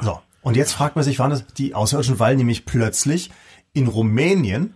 [0.00, 0.20] So.
[0.42, 3.32] Und jetzt fragt man sich, waren das die Außerirdischen, weil nämlich plötzlich
[3.72, 4.74] in Rumänien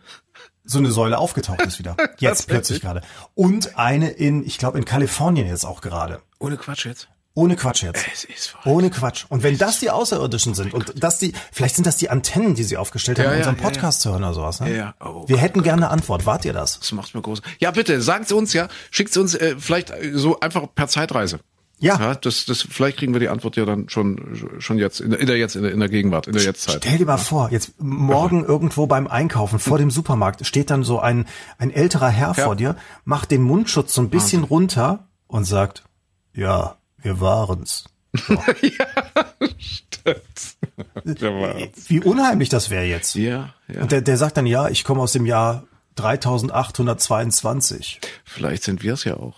[0.65, 1.97] so eine Säule aufgetaucht ist wieder.
[2.19, 3.03] Jetzt plötzlich gerade.
[3.35, 6.21] Und eine in, ich glaube, in Kalifornien jetzt auch gerade.
[6.39, 7.09] Ohne Quatsch jetzt.
[7.41, 8.05] Ohne Quatsch jetzt.
[8.13, 8.67] Es ist verrückt.
[8.67, 9.25] Ohne Quatsch.
[9.31, 12.65] Und wenn das die Außerirdischen sind und das die, vielleicht sind das die Antennen, die
[12.65, 14.61] sie aufgestellt haben, Ja, um ja, unseren ja, Podcast zu hören oder sowas.
[14.61, 14.71] Ne?
[14.71, 14.95] Ja, ja.
[15.01, 16.27] Oh Wir Gott, hätten gerne eine Antwort.
[16.27, 16.79] Wart ihr das?
[16.79, 17.41] Das macht mir groß.
[17.59, 18.69] Ja, bitte, sagt's uns ja.
[18.91, 21.41] Schickt's uns äh, vielleicht äh, so einfach per Zeitreise.
[21.79, 21.99] Ja.
[21.99, 25.21] ja das, das, vielleicht kriegen wir die Antwort ja dann schon, schon jetzt, in der,
[25.21, 26.83] in der jetzt, in der, in der Gegenwart, in der Jetztzeit.
[26.85, 31.01] Stell dir mal vor, jetzt morgen irgendwo beim Einkaufen vor dem Supermarkt steht dann so
[31.01, 31.27] ein,
[31.57, 32.45] ein älterer Herr Ja.
[32.45, 35.85] vor dir, macht den Mundschutz so ein bisschen runter und sagt,
[36.35, 37.85] ja, wir waren's.
[38.63, 38.87] Ja,
[41.33, 41.57] war-
[41.89, 43.15] Wie unheimlich das wäre jetzt.
[43.15, 43.83] ja, ja.
[43.83, 45.65] Und der, der sagt dann, ja, ich komme aus dem Jahr
[45.97, 48.01] 3822.
[48.25, 49.37] Vielleicht sind wir es ja auch.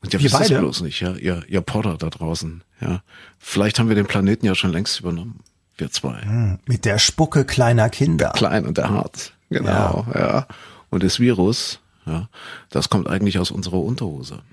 [0.00, 0.58] Und ihr Wir wisst beide?
[0.58, 3.02] bloß nicht, ja, ihr, ihr Podder da draußen, ja.
[3.38, 5.40] Vielleicht haben wir den Planeten ja schon längst übernommen.
[5.76, 6.58] Wir zwei.
[6.66, 8.30] Mit der Spucke kleiner Kinder.
[8.30, 9.32] Klein und der hart.
[9.50, 10.46] Genau, ja.
[10.90, 12.28] Und das Virus, ja,
[12.70, 14.42] das kommt eigentlich aus unserer Unterhose.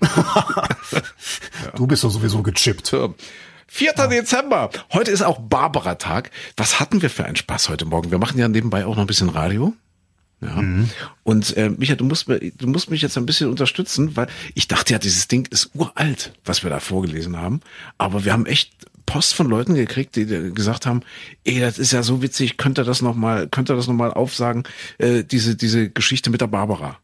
[1.76, 2.86] Du bist doch sowieso gechippt.
[2.86, 3.14] So.
[3.68, 3.92] 4.
[4.08, 4.70] Dezember.
[4.92, 6.30] Heute ist auch Barbara-Tag.
[6.56, 8.10] Was hatten wir für einen Spaß heute Morgen?
[8.10, 9.74] Wir machen ja nebenbei auch noch ein bisschen Radio.
[10.40, 10.62] Ja.
[11.22, 14.68] Und äh, Micha, du musst, mir, du musst mich jetzt ein bisschen unterstützen, weil ich
[14.68, 17.60] dachte ja, dieses Ding ist uralt, was wir da vorgelesen haben.
[17.98, 18.72] Aber wir haben echt
[19.04, 21.02] Post von Leuten gekriegt, die gesagt haben,
[21.44, 24.64] ey, das ist ja so witzig, könnt ihr das nochmal, könnt ihr das nochmal aufsagen,
[24.98, 26.98] äh, diese, diese Geschichte mit der Barbara.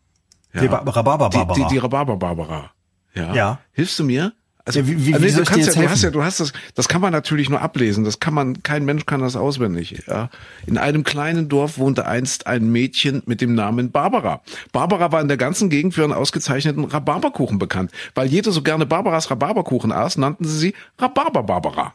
[0.53, 0.61] Ja.
[0.63, 1.55] Die Ba- Rhabarber-Barbara.
[1.55, 2.71] Die, die, die Rhabarber-Barbara.
[3.15, 3.35] Ja.
[3.35, 3.59] Ja.
[3.73, 4.33] Hilfst du mir?
[4.65, 5.91] Also, Ja, wie- wie- also wie du kannst ja, du helfen?
[5.93, 8.03] hast ja, du hast das, das kann man natürlich nur ablesen.
[8.03, 10.03] Das kann man, kein Mensch kann das auswendig.
[10.09, 10.29] Ja.
[10.67, 14.41] In einem kleinen Dorf wohnte einst ein Mädchen mit dem Namen Barbara.
[14.73, 17.93] Barbara war in der ganzen Gegend für ihren ausgezeichneten Rhabarberkuchen bekannt.
[18.17, 21.95] Weil jeder so gerne Barbaras Rhabarberkuchen aß, nannten sie sie Rhabarber Barbara.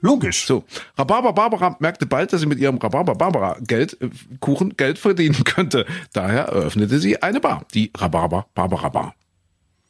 [0.00, 0.46] Logisch.
[0.46, 0.64] So,
[0.96, 5.44] Rhabarber Barbara merkte bald, dass sie mit ihrem Rhabarber Barbara Geld, äh, Kuchen Geld verdienen
[5.44, 5.86] könnte.
[6.12, 9.14] Daher eröffnete sie eine Bar, die Rhabarber Barbara Bar.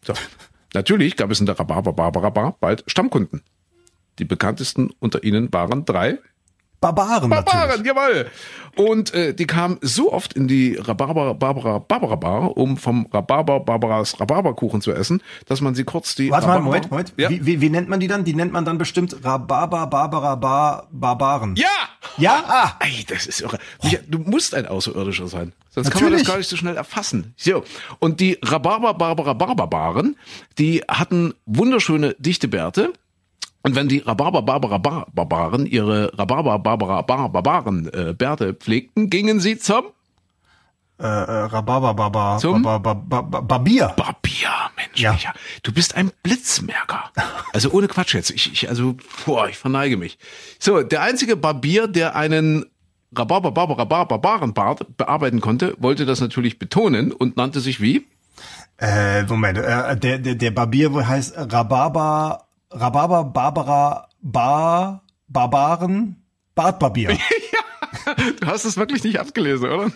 [0.03, 0.15] So.
[0.75, 3.43] Natürlich gab es in der Rhabarber Barbara Bar bald Stammkunden.
[4.19, 6.19] Die bekanntesten unter ihnen waren drei
[6.81, 7.87] Barbaren, Barbaren, natürlich.
[7.87, 8.27] jawohl.
[8.77, 13.59] Und äh, die kam so oft in die Rhabarber Barbara Barbara Bar, um vom Rhabarber
[13.59, 17.13] Barbaras Rhabarberkuchen zu essen, dass man sie kurz die Warte mal, Rhabarber- Moment, Moment.
[17.17, 17.29] Ja.
[17.31, 18.25] Wie, wie, wie nennt man die dann?
[18.25, 21.57] Die nennt man dann bestimmt Rhabarber, Barbara, Bar, Barbaren.
[21.57, 21.67] ja!
[22.17, 22.43] Ja?
[22.49, 22.73] Ah.
[22.81, 23.59] Ey, das ist irre.
[23.83, 25.53] Micha, du musst ein Außerirdischer sein.
[25.71, 26.27] Sonst kann man Natürlich.
[26.27, 27.35] das gar nicht so schnell erfassen.
[27.37, 27.65] So.
[27.99, 30.17] Und die Rhabarber Barbara Barbaren,
[30.59, 32.93] die hatten wunderschöne dichte Bärte.
[33.69, 39.11] Und wenn die Rhabarber Barbara Bar Barbaren ihre Rhabarber Barbara Bar Barbaren äh, Bärte pflegten,
[39.11, 39.85] gingen sie zum
[40.99, 42.63] Äh, äh, Rhabarber, Barbar, Zum?
[42.63, 43.89] Barbier.
[43.95, 45.13] Barbier, Mensch, Ja.
[45.13, 47.11] Micha, du bist ein Blitzmerker.
[47.53, 48.31] Also ohne Quatsch jetzt.
[48.31, 50.19] Ich, ich also, boah, ich verneige mich.
[50.59, 52.65] So, der einzige Barbier, der einen
[53.15, 58.07] Rhabarber Barbara Bar Barbarenbart bearbeiten konnte, wollte das natürlich betonen und nannte sich wie?
[58.79, 66.23] Äh, Moment, äh, der, der, der Barbier heißt Rhabarber, Rhabarber, Barbara, Bar, Barbaren,
[66.55, 67.19] Bartbarbier.
[68.41, 69.91] Du hast es wirklich nicht abgelesen, oder?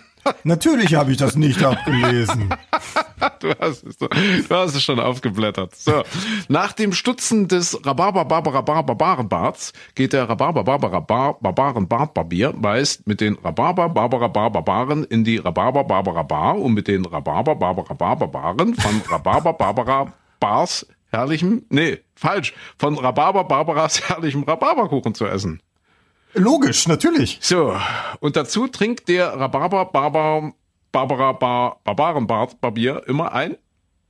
[0.45, 2.51] Natürlich habe ich das nicht abgelesen.
[3.39, 4.09] Du hast es, du
[4.51, 5.77] hast es schon aufgeblättert.
[5.77, 6.03] So,
[6.49, 13.07] nach dem Stutzen des Rhabarber Barbara Bar Barbarenbarts geht der Rhabarber Barbara Bar Barbarenbartbarbier meist
[13.07, 17.55] mit den Rhabarber Barbara Bar Barbaren in die Rhabarber Barbara Bar und mit den Rhabarber
[17.55, 25.15] Barbara Bar Barbaren von Rhabarber Barbara Bars herrlichem, nee, falsch, von Rhabarber Barbaras herrlichem Rhabarberkuchen
[25.15, 25.63] zu essen.
[26.35, 27.39] Logisch, natürlich.
[27.43, 27.77] So,
[28.21, 30.55] und dazu trinkt der Rhabarber Barbar
[30.91, 33.57] Barbara Bar Barbarenbart Barbier immer ein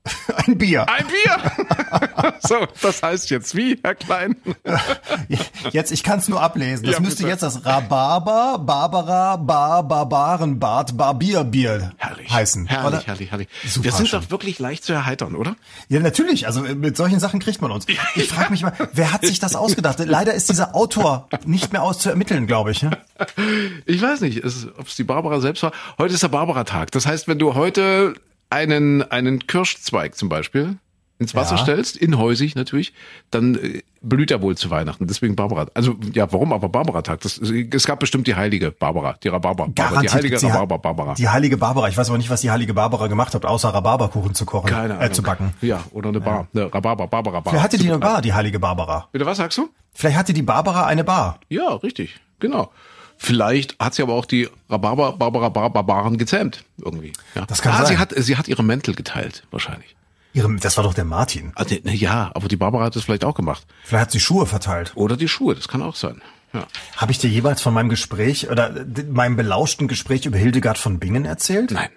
[0.46, 0.86] Ein Bier.
[0.88, 2.32] ein Bier.
[2.40, 4.34] so, das heißt jetzt wie, Herr Klein?
[5.70, 6.84] Jetzt, ich kann es nur ablesen.
[6.86, 7.28] Das Ja, müsste bitte.
[7.28, 12.30] jetzt das Rhabarber, Barbara, Bar, Barbarenbart, Barbierbier Herrlich.
[12.30, 12.66] heißen.
[12.66, 13.06] Herrlich, oder?
[13.06, 13.48] herrlich, herrlich.
[13.64, 14.20] Super Wir sind schön.
[14.22, 15.54] doch wirklich leicht zu erheitern, oder?
[15.88, 16.46] Ja, natürlich.
[16.46, 17.86] Also äh, mit solchen Sachen kriegt man uns.
[18.16, 19.98] Ich frage mich mal, wer hat sich das ausgedacht?
[20.00, 22.82] Leider ist dieser Autor nicht mehr auszuermitteln, glaube ich.
[22.82, 22.90] Ne?
[23.86, 25.72] Ich weiß nicht, ob es die Barbara selbst war.
[25.98, 26.90] Heute ist der Barbara-Tag.
[26.90, 28.14] Das heißt, wenn du heute
[28.52, 30.76] einen, einen Kirschzweig zum Beispiel
[31.18, 31.62] ins Wasser Ja.
[31.62, 32.92] stellst, inhäusig natürlich,
[33.30, 35.06] dann äh, blüht er wohl zu Weihnachten.
[35.06, 35.68] Deswegen Barbara.
[35.72, 37.20] Also ja, warum aber Barbara-Tag?
[37.24, 39.68] Es gab bestimmt die heilige Barbara, die Rhabarber.
[39.68, 41.14] Barbara, die heilige die, Rhabarber Barbara.
[41.14, 41.88] die heilige Barbara.
[41.88, 44.94] Ich weiß aber nicht, was die heilige Barbara gemacht hat, außer Rhabarberkuchen zu kochen, Keine
[44.94, 45.06] Ahnung.
[45.06, 45.52] äh, zu backen.
[45.60, 46.48] Ja, oder eine Bar.
[46.52, 47.52] Eine Rhabarber, Barbara Bar.
[47.52, 47.98] Vielleicht hatte die eine.
[47.98, 49.08] Bar, die heilige Barbara.
[49.12, 49.68] Bitte, was sagst du?
[49.94, 51.38] Vielleicht hatte die Barbara eine Bar.
[51.48, 52.72] Ja, richtig, genau.
[53.24, 57.12] Vielleicht hat sie aber auch die Rhabarber, Barbara, Bar, Barbaren gezähmt, irgendwie.
[57.36, 57.46] Ja.
[57.46, 57.86] Das kann ah, sein.
[57.86, 59.94] Sie hat, sie hat ihre Mäntel geteilt, wahrscheinlich.
[60.32, 61.52] Ihre, das war doch der Martin.
[61.54, 63.64] Ah, ne, ja, aber die Barbara hat es vielleicht auch gemacht.
[63.84, 64.90] Vielleicht hat sie Schuhe verteilt.
[64.96, 66.20] Oder die Schuhe, das kann auch sein.
[66.52, 66.66] Ja.
[66.96, 68.74] Habe ich dir jeweils von meinem Gespräch oder
[69.08, 71.70] meinem belauschten Gespräch über Hildegard von Bingen erzählt?
[71.70, 71.90] Nein.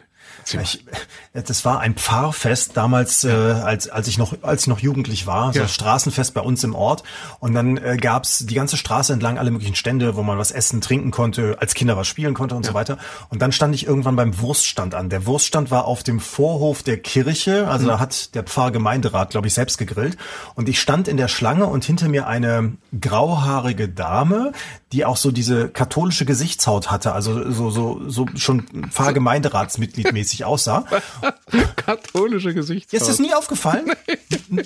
[0.61, 0.85] Ich,
[1.33, 5.51] das war ein Pfarrfest damals, äh, als, als ich noch als ich noch jugendlich war,
[5.53, 5.65] so Ja.
[5.65, 7.03] ein Straßenfest bei uns im Ort.
[7.39, 10.81] Und dann äh, gab's die ganze Straße entlang alle möglichen Stände, wo man was essen,
[10.81, 12.97] trinken konnte, als Kinder was spielen konnte und so weiter.
[13.29, 15.09] Und dann stand ich irgendwann beim Wurststand an.
[15.09, 19.53] Der Wurststand war auf dem Vorhof der Kirche, also da hat der Pfarrgemeinderat, glaube ich,
[19.55, 20.15] selbst gegrillt.
[20.53, 24.51] Und ich stand in der Schlange und hinter mir eine grauhaarige Dame,
[24.91, 30.83] die auch so diese katholische Gesichtshaut hatte, also so so so schon Pfarrgemeinderatsmitglied mäßig aussah.
[31.75, 32.99] Katholische Gesichtshaut.
[32.99, 33.91] Ist das nie aufgefallen?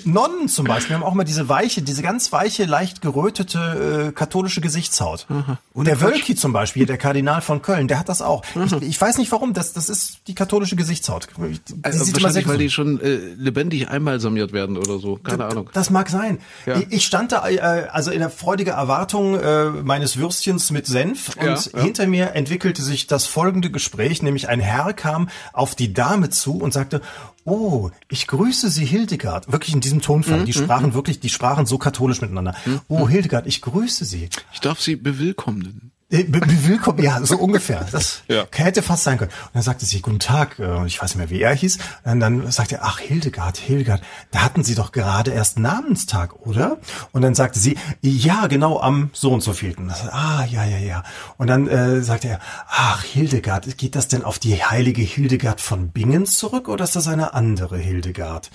[0.04, 4.60] Nonnen zum Beispiel haben auch mal diese weiche, diese ganz weiche, leicht gerötete äh, katholische
[4.60, 5.26] Gesichtshaut.
[5.72, 8.42] Und der Wölki zum Beispiel, der Kardinal von Köln, der hat das auch.
[8.54, 11.28] Ich, ich weiß nicht warum, das, das ist die katholische Gesichtshaut.
[11.38, 15.16] Die also sieht immer sehr weil die schon äh, lebendig einbalsamiert werden oder so.
[15.16, 15.68] Keine Ahnung.
[15.72, 16.38] Das mag sein.
[16.66, 16.76] Ja.
[16.78, 17.58] Ich- Ich stand da äh,
[17.90, 21.82] also in der freudigen Erwartung äh, meines Würstchens mit Senf und Ja, ja.
[21.82, 25.28] hinter mir entwickelte sich das folgende Gespräch, nämlich ein Herr kam
[25.60, 27.02] auf die Dame zu und sagte,
[27.44, 29.52] oh, ich grüße Sie Hildegard.
[29.52, 30.40] Wirklich in diesem Tonfall.
[30.40, 32.54] Mhm, Die sprachen wirklich, die sprachen so katholisch miteinander.
[32.88, 34.28] Oh, Hildegard, ich grüße Sie.
[34.52, 35.92] Ich darf sie bewillkommnen.
[36.10, 37.86] Äh, Willkommen, ja, so ungefähr.
[37.92, 38.44] Das Ja.
[38.52, 39.30] hätte fast sein können.
[39.30, 41.78] Und dann sagte sie, guten Tag, äh, und ich weiß nicht mehr, wie er hieß.
[42.04, 46.78] Und dann sagte er, ach, Hildegard, Hildegard, da hatten Sie doch gerade erst Namenstag, oder?
[47.12, 49.90] Und dann sagte sie, ja, genau, am so und so vielten.
[50.10, 51.04] Ah, ja, ja, ja.
[51.38, 55.90] Und dann äh, sagte er, ach, Hildegard, geht das denn auf die heilige Hildegard von
[55.90, 58.50] Bingen zurück, oder ist das eine andere Hildegard?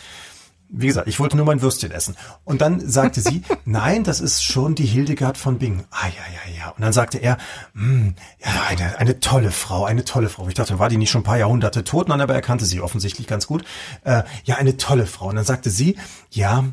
[0.70, 2.16] Wie gesagt, ich wollte nur mein Würstchen essen.
[2.44, 5.86] Und dann sagte sie, nein, das ist schon die Hildegard von Bingen.
[5.92, 6.70] Ah, ja, ja, ja.
[6.72, 7.38] Und dann sagte er,
[7.74, 10.48] hm, ja, eine, eine tolle Frau, eine tolle Frau.
[10.48, 12.08] Ich dachte, war die nicht schon ein paar Jahrhunderte tot?
[12.08, 13.64] Nein, aber er kannte sie offensichtlich ganz gut.
[14.04, 15.28] Äh, ja, eine tolle Frau.
[15.30, 15.98] Und dann sagte sie,
[16.32, 16.66] ja,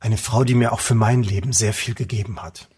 [0.00, 2.68] eine Frau, die mir auch für mein Leben sehr viel gegeben hat.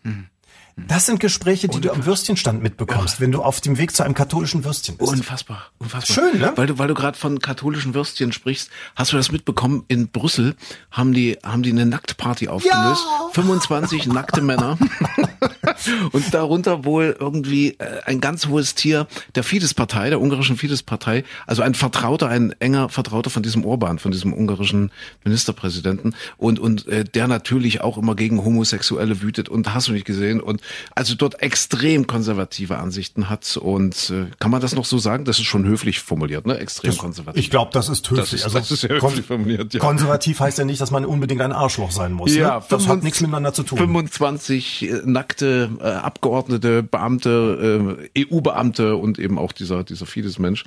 [0.77, 4.13] Das sind Gespräche, die du am Würstchenstand mitbekommst, wenn du auf dem Weg zu einem
[4.13, 5.11] katholischen Würstchen bist.
[5.11, 6.15] Unfassbar, unfassbar.
[6.15, 6.53] Schön, ne?
[6.55, 9.85] Weil du, weil du gerade von katholischen Würstchen sprichst, hast du das mitbekommen?
[9.89, 10.55] In Brüssel
[10.91, 13.07] haben die, haben die eine Nacktparty aufgelöst.
[13.33, 14.77] 25 nackte Männer
[16.13, 21.63] und darunter wohl irgendwie äh, ein ganz hohes Tier der Fidesz-Partei, der ungarischen Fidesz-Partei, also
[21.63, 24.91] ein Vertrauter, ein enger Vertrauter von diesem Orban, von diesem ungarischen
[25.25, 30.05] Ministerpräsidenten und und äh, der natürlich auch immer gegen Homosexuelle wütet und hast du nicht
[30.07, 30.61] gesehen und
[30.95, 35.25] also dort extrem konservative Ansichten hat und äh, kann man das noch so sagen?
[35.25, 36.59] Das ist schon höflich formuliert, ne?
[36.59, 37.41] Extrem Das, konservativ.
[37.43, 38.31] ich glaube, das ist höflich.
[38.31, 39.81] Das ist- also, das ist höflich formuliert, ja.
[39.81, 42.33] Konservativ heißt ja nicht, dass man unbedingt ein Arschloch sein muss.
[42.33, 42.39] ne?
[42.41, 43.79] Das hat 25 nichts miteinander zu tun.
[43.79, 45.01] 25 äh,
[45.37, 50.65] nackte äh, Abgeordnete, Beamte, äh, EU-Beamte und eben auch dieser, dieser Fidesz-Mensch.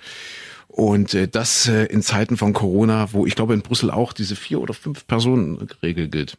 [0.68, 4.36] Und äh, das äh, in Zeiten von Corona, wo ich glaube in Brüssel auch diese
[4.36, 6.38] vier oder fünf Personen-Regel gilt.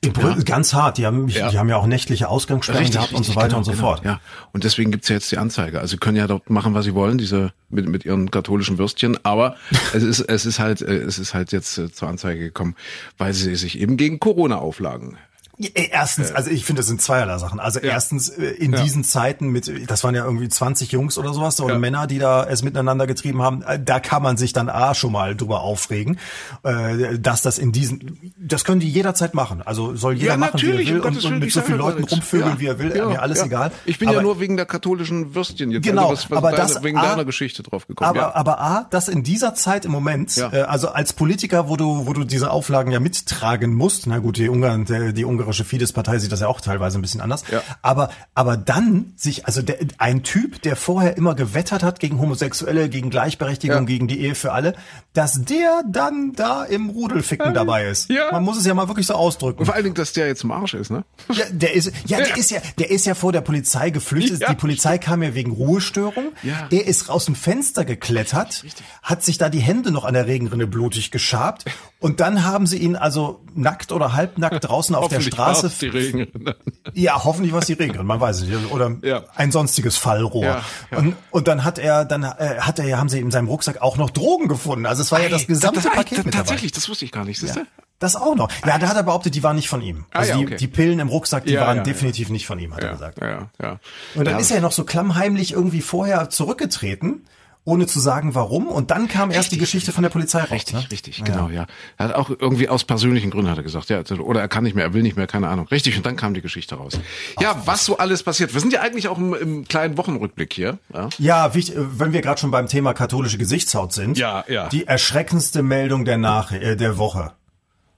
[0.00, 0.96] In Brüssel Ganz hart.
[0.96, 1.50] Die haben, Ja.
[1.50, 4.04] die haben ja auch nächtliche Ausgangssperren gehabt und so weiter genau, und so genau, fort.
[4.04, 4.20] Ja,
[4.52, 5.80] und deswegen gibt's ja jetzt die Anzeige.
[5.80, 9.18] Also sie können ja dort machen, was sie wollen, diese mit, mit ihren katholischen Würstchen.
[9.24, 9.56] Aber
[9.92, 12.74] es ist es ist halt äh, es ist halt jetzt äh, zur Anzeige gekommen,
[13.18, 15.18] weil sie sich eben gegen Corona auflagen.
[15.18, 15.35] Ja, äh,
[15.74, 17.60] Erstens, also ich finde, das sind zweierlei Sachen.
[17.60, 21.58] Also erstens, äh, in diesen Zeiten mit, das waren ja irgendwie 20 Jungs oder sowas,
[21.60, 21.78] oder Ja.
[21.80, 25.12] Männer, die da es miteinander getrieben haben, äh, da kann man sich dann A schon
[25.12, 26.18] mal drüber aufregen,
[26.62, 29.62] äh, dass das in diesen, das können die jederzeit machen.
[29.64, 32.04] Also soll jeder Ja, machen, wie er will und, und mit so vielen ja Leuten
[32.04, 33.46] rumvögeln, Ja, wie er will, ja, mir alles ja.
[33.46, 33.72] egal.
[33.86, 36.50] Ich bin aber, ja nur wegen der katholischen Würstchen jetzt Genau, also was, was aber
[36.50, 38.10] deine, das wegen A- deiner Geschichte drauf gekommen.
[38.10, 38.34] Aber, ja.
[38.34, 40.52] aber A, das in dieser Zeit im Moment, Ja.
[40.52, 44.36] äh, also als Politiker, wo du, wo du diese Auflagen ja mittragen musst, na gut,
[44.36, 47.62] die Ungarn, die ungarische Fidesz-Partei sieht das ja auch teilweise ein bisschen anders, Ja.
[47.82, 52.88] aber, aber dann sich, also der, ein Typ, der vorher immer gewettert hat gegen Homosexuelle,
[52.88, 53.82] gegen Gleichberechtigung, Ja.
[53.84, 54.74] gegen die Ehe für alle,
[55.12, 58.10] dass der dann da im Rudelficken dabei ist.
[58.10, 58.32] Ja.
[58.32, 59.60] Man muss es ja mal wirklich so ausdrücken.
[59.60, 61.04] Und vor allen Dingen, dass der jetzt im Arsch ist, ne?
[61.32, 64.42] Ja, der ist, ja, der ist ja, der ist ja vor der Polizei geflüchtet.
[64.48, 66.32] Die Polizei kam ja wegen Ruhestörung.
[66.42, 66.66] Ja.
[66.72, 68.64] Der ist aus dem Fenster geklettert,
[69.02, 71.64] hat sich da die Hände noch an der Regenrinne blutig geschabt.
[71.98, 75.70] Und dann haben sie ihn also nackt oder halbnackt draußen auf der Straße.
[75.80, 76.54] die Regenrinne.
[76.92, 78.70] Ja, hoffentlich war es die Regenrinne, man weiß es nicht.
[78.70, 79.24] Oder Ja.
[79.34, 80.44] ein sonstiges Fallrohr.
[80.44, 80.98] Ja, ja.
[80.98, 83.80] Und, und dann hat er, dann äh, hat er ja, haben sie in seinem Rucksack
[83.80, 84.84] auch noch Drogen gefunden.
[84.84, 86.44] Also es war ja das gesamte das- Paket das- mit dabei.
[86.44, 87.60] Tatsächlich, das wusste ich gar nicht, siehst du?
[87.98, 88.50] Das auch noch.
[88.66, 90.04] Ja, da hat er behauptet, die waren nicht von ihm.
[90.12, 90.56] Ah, Also ja, die, okay.
[90.56, 92.92] die Pillen im Rucksack, die Ja, waren ja, definitiv nicht von ihm, hat er Ja,
[92.92, 93.18] gesagt.
[93.22, 93.78] ja, ja.
[94.14, 97.24] Und dann ja, ist er noch so klammheimlich irgendwie vorher zurückgetreten,
[97.66, 98.68] ohne zu sagen, warum.
[98.68, 100.50] Und dann kam erst die Geschichte von der Polizei raus.
[100.52, 100.86] Richtig, ne?
[100.90, 101.66] richtig, genau, ja.
[101.98, 104.76] Er hat auch irgendwie aus persönlichen Gründen hat er gesagt, ja, oder er kann nicht
[104.76, 105.66] mehr, er will nicht mehr, keine Ahnung.
[105.68, 106.98] Richtig, und dann kam die Geschichte raus.
[107.40, 108.54] Ja, was so alles passiert.
[108.54, 110.78] Wir sind ja eigentlich auch im, im kleinen Wochenrückblick hier.
[110.94, 111.08] Ja.
[111.18, 114.16] Ja, wichtig, äh, wenn wir gerade schon beim Thema katholische Gesichtshaut sind.
[114.16, 114.68] Ja, ja.
[114.68, 117.32] Die erschreckendste Meldung der, Nach äh, der Woche.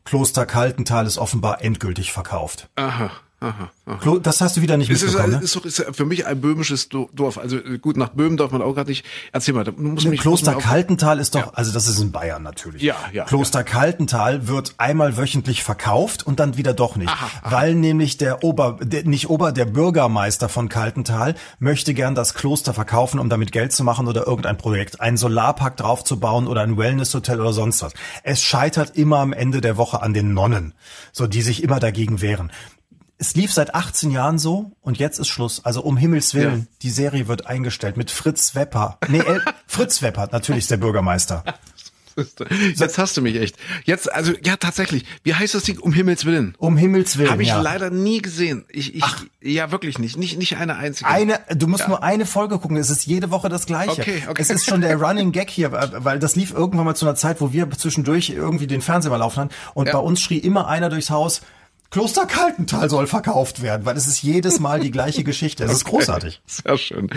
[0.04, 2.70] Kloster Kaltental ist offenbar endgültig verkauft.
[2.76, 4.18] Aha, aha, aha.
[4.22, 5.44] Das hast du wieder nicht Es ist, mitbekommen, ein, ne?
[5.44, 7.38] ist, doch, ist für mich ein böhmisches Do- Dorf.
[7.38, 9.04] Also gut, nach Böhmen darf man auch gerade nicht.
[9.32, 11.50] Erzähl mal, du musst mich Kloster musst mir Kaltental ist doch, Ja.
[11.54, 12.82] also das ist in Bayern natürlich.
[12.82, 17.12] Ja, ja, Kloster Kaltental wird einmal wöchentlich verkauft und dann wieder doch nicht.
[17.44, 22.74] Weil nämlich der Ober, der, nicht Ober, der Bürgermeister von Kaltental möchte gern das Kloster
[22.74, 27.40] verkaufen, um damit Geld zu machen oder irgendein Projekt, einen Solarpark draufzubauen oder ein Wellnesshotel
[27.40, 27.92] oder sonst was.
[28.24, 30.74] Es scheitert immer am Ende der Woche an den Nonnen,
[31.12, 32.50] so die sich immer dagegen wehren.
[33.20, 35.64] Es lief seit 18 Jahren so und jetzt ist Schluss.
[35.64, 36.66] Also um Himmels Willen, Ja.
[36.82, 38.98] die Serie wird eingestellt mit Fritz Wepper.
[39.08, 41.42] Nee, El Fritz Wepper, natürlich ist der Bürgermeister.
[42.74, 43.56] Jetzt hast du mich echt.
[43.84, 45.04] Jetzt, also ja, tatsächlich.
[45.22, 45.78] Wie heißt das Ding?
[45.78, 46.54] Um Himmels Willen.
[46.58, 47.30] Um Himmels Willen.
[47.30, 47.60] Habe ich ja.
[47.60, 48.64] leider nie gesehen.
[48.70, 49.04] Ich, ich,
[49.40, 50.16] ja, wirklich nicht.
[50.16, 51.08] Nicht, nicht eine einzige.
[51.08, 52.76] Eine, du musst nur eine Folge gucken.
[52.76, 53.92] Es ist jede Woche das Gleiche.
[53.92, 54.42] Okay, okay.
[54.42, 57.40] Es ist schon der Running Gag hier, weil das lief irgendwann mal zu einer Zeit,
[57.40, 59.54] wo wir zwischendurch irgendwie den Fernseher mal laufen hatten.
[59.74, 59.92] Und Ja.
[59.92, 61.42] bei uns schrie immer einer durchs Haus,
[61.90, 65.64] Kloster Kaltental soll verkauft werden, weil es ist jedes Mal die gleiche Geschichte.
[65.64, 66.42] Es ist großartig.
[66.46, 67.08] Sehr schön.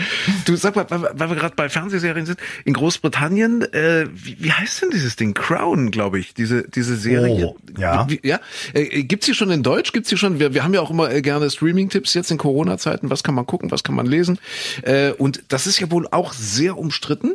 [0.46, 4.80] Du sag mal, weil, wir- gerade bei Fernsehserien sind, in Großbritannien, äh, wie, wie heißt
[4.80, 5.34] denn dieses Ding?
[5.34, 7.48] Crown, glaube ich, diese diese Serie.
[7.48, 8.08] Oh, ja.
[8.08, 8.40] Wie, ja.
[8.72, 9.92] Äh, gibt's die schon in Deutsch?
[9.92, 10.38] Gibt's die schon?
[10.38, 13.10] Wir, wir haben ja auch immer äh, gerne Streaming-Tipps jetzt in Corona-Zeiten.
[13.10, 13.70] Was kann man gucken?
[13.70, 14.38] Was kann man lesen?
[14.82, 17.34] Äh, und das ist ja wohl auch sehr umstritten.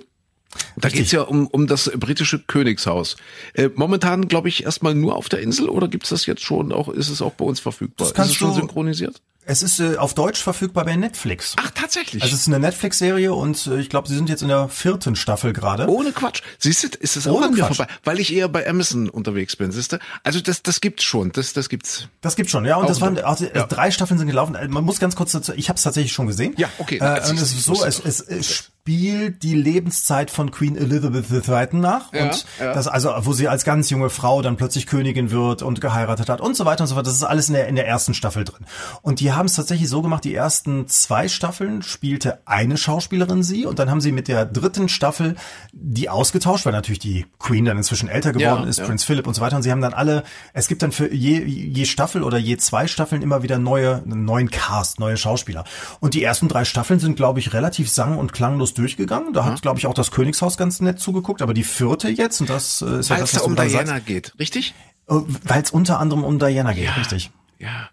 [0.76, 0.94] Da Richtig.
[1.02, 3.18] geht's ja um, um das britische Königshaus.
[3.54, 6.88] Äh, momentan, glaube ich, erstmal nur auf der Insel oder gibt's das jetzt schon auch,
[6.90, 8.08] ist es auch bei uns verfügbar?
[8.08, 9.22] Das kannst ist es schon du- synchronisiert?
[9.48, 11.56] Es ist äh, auf Deutsch verfügbar bei Netflix.
[11.58, 12.22] Ach, tatsächlich.
[12.22, 15.16] Also es ist eine Netflix-Serie und äh, ich glaube, sie sind jetzt in der vierten
[15.16, 15.88] Staffel gerade.
[15.90, 16.42] Ohne Quatsch.
[16.60, 17.78] Siehst du, ist es auch an mir Quatsch.
[17.78, 20.00] vorbei, weil ich eher bei Amazon unterwegs bin, siehst du?
[20.24, 22.08] Also das, das gibt's schon, das, das gibt's.
[22.22, 22.76] Das gibt's schon, ja.
[22.76, 23.24] Und Auch das waren so.
[23.24, 23.66] also, Ja.
[23.66, 24.58] drei Staffeln sind gelaufen.
[24.70, 26.54] Man muss ganz kurz dazu, ich habe es tatsächlich schon gesehen.
[26.58, 26.98] Ja, okay.
[26.98, 28.48] Äh, und es ist so, es, es, es
[28.88, 31.80] spielt die Lebenszeit von Queen Elizabeth II.
[31.80, 32.14] nach.
[32.14, 32.74] Ja, und ja.
[32.74, 36.42] das, also, wo sie als ganz junge Frau dann plötzlich Königin wird und geheiratet hat
[36.42, 37.06] und so weiter und so fort.
[37.08, 38.66] Das ist alles in der, in der ersten Staffel drin.
[39.02, 43.66] Und die haben es tatsächlich so gemacht, die ersten zwei Staffeln spielte eine Schauspielerin sie
[43.66, 45.36] und dann haben sie mit der dritten Staffel
[45.72, 48.86] die ausgetauscht, weil natürlich die Queen dann inzwischen älter geworden Ja, ist, ja.
[48.86, 49.56] Prince Philip und so weiter.
[49.56, 50.24] Und sie haben dann alle,
[50.54, 54.50] es gibt dann für je, je Staffel oder je zwei Staffeln immer wieder neue, neuen
[54.50, 55.64] Cast, neue Schauspieler.
[56.00, 59.34] Und die ersten drei Staffeln sind, glaube ich, relativ sang- und klanglos durchgegangen.
[59.34, 61.42] Da hat, glaube ich, auch das Königshaus ganz nett zugeguckt.
[61.42, 63.56] Aber die vierte jetzt, und das äh, ist ja Weil das, da was du um
[63.56, 64.74] Diana sagst, geht, richtig?
[65.08, 67.32] weil es unter anderem um Diana geht, richtig.
[67.60, 67.90] Ja.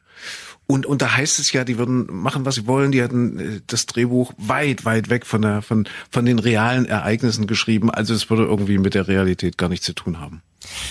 [0.67, 2.91] Und, und da heißt es ja, die würden machen, was sie wollen.
[2.93, 7.47] Die hatten äh, das Drehbuch weit, weit weg von der, von, von den realen Ereignissen
[7.47, 7.91] geschrieben.
[7.91, 10.43] Also es würde irgendwie mit der Realität gar nichts zu tun haben.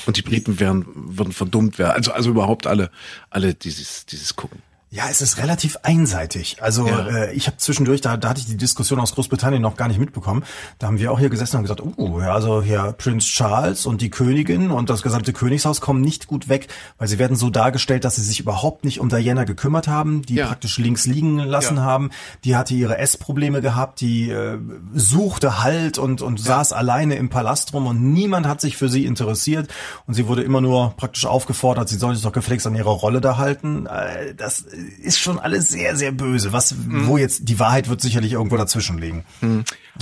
[0.06, 1.94] Und die Briten wären, würden verdummt werden.
[1.94, 2.92] Also, also überhaupt alle,
[3.32, 4.62] alle dieses, dieses gucken.
[4.96, 6.58] Ja, es ist relativ einseitig.
[6.62, 7.08] Also Ja.
[7.08, 10.00] äh, ich habe zwischendurch, da, da hatte ich die Diskussion aus Großbritannien noch gar nicht
[10.00, 10.44] mitbekommen.
[10.78, 14.02] Da haben wir auch hier gesessen und gesagt, oh, ja, also hier Prinz Charles und
[14.02, 16.68] die Königin und das gesamte Königshaus kommen nicht gut weg,
[17.00, 20.36] weil sie werden so dargestellt, dass sie sich überhaupt nicht um Diana gekümmert haben, die
[20.36, 20.46] Ja.
[20.46, 21.82] praktisch links liegen lassen Ja.
[21.84, 22.12] haben.
[22.44, 24.60] Die hatte ihre Essprobleme gehabt, die äh,
[24.94, 29.06] suchte Halt und, und saß alleine im Palast rum und niemand hat sich für sie
[29.06, 29.70] interessiert
[30.06, 33.22] und sie wurde immer nur praktisch aufgefordert, sie soll sich doch gefälligst an ihrer Rolle
[33.22, 33.88] da halten.
[33.88, 34.66] Äh, das
[35.02, 36.54] ist schon alles sehr, sehr böse.
[36.54, 37.08] Was, Mhm.
[37.08, 39.24] wo jetzt, die Wahrheit wird sicherlich irgendwo dazwischen liegen.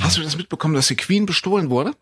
[0.02, 1.94] Hast du das mitbekommen, dass die Queen bestohlen wurde?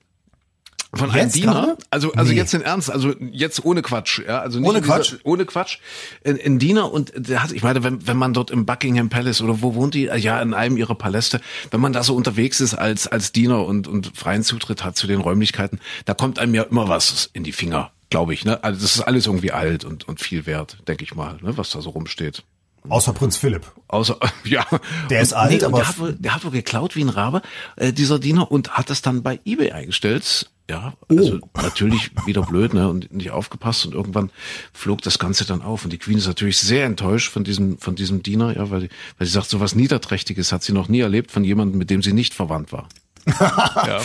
[0.91, 1.53] Von einem Jetzt Diener?
[1.53, 1.77] gerade?
[1.91, 2.37] Also, also Nee.
[2.37, 5.15] jetzt in Ernst, also jetzt ohne Quatsch, ja, also nicht Ohne in dieser- Quatsch?
[5.23, 5.77] ohne Quatsch,
[6.25, 9.41] ein, ein Diener und der hat, ich meine, wenn, wenn man dort im Buckingham Palace
[9.43, 12.73] oder wo wohnt die, ja, in einem ihrer Paläste, wenn man da so unterwegs ist
[12.73, 16.63] als, als Diener und, und freien Zutritt hat zu den Räumlichkeiten, da kommt einem ja
[16.63, 18.63] immer was in die Finger, glaube ich, ne?
[18.63, 21.69] Also das ist alles irgendwie alt und, und viel wert, denke ich mal, ne, was
[21.69, 22.41] da so rumsteht.
[22.87, 23.65] Außer Prinz Philipp.
[23.87, 24.65] Außer, ja.
[25.09, 27.41] Der ist alt, und aber- Der hat, wohl, der hat wohl geklaut wie ein Rabe,
[27.75, 30.49] äh, dieser Diener, und hat das dann bei eBay eingestellt.
[30.69, 31.49] Ja, also Oh.
[31.63, 34.29] natürlich wieder blöd, ne, und nicht aufgepasst und irgendwann
[34.71, 37.95] flog das Ganze dann auf und die Queen ist natürlich sehr enttäuscht von diesem, von
[37.95, 38.87] diesem Diener, ja, weil,
[39.17, 42.03] weil sie sagt, so was Niederträchtiges hat sie noch nie erlebt von jemandem, mit dem
[42.03, 42.87] sie nicht verwandt war.
[43.39, 43.99] ja,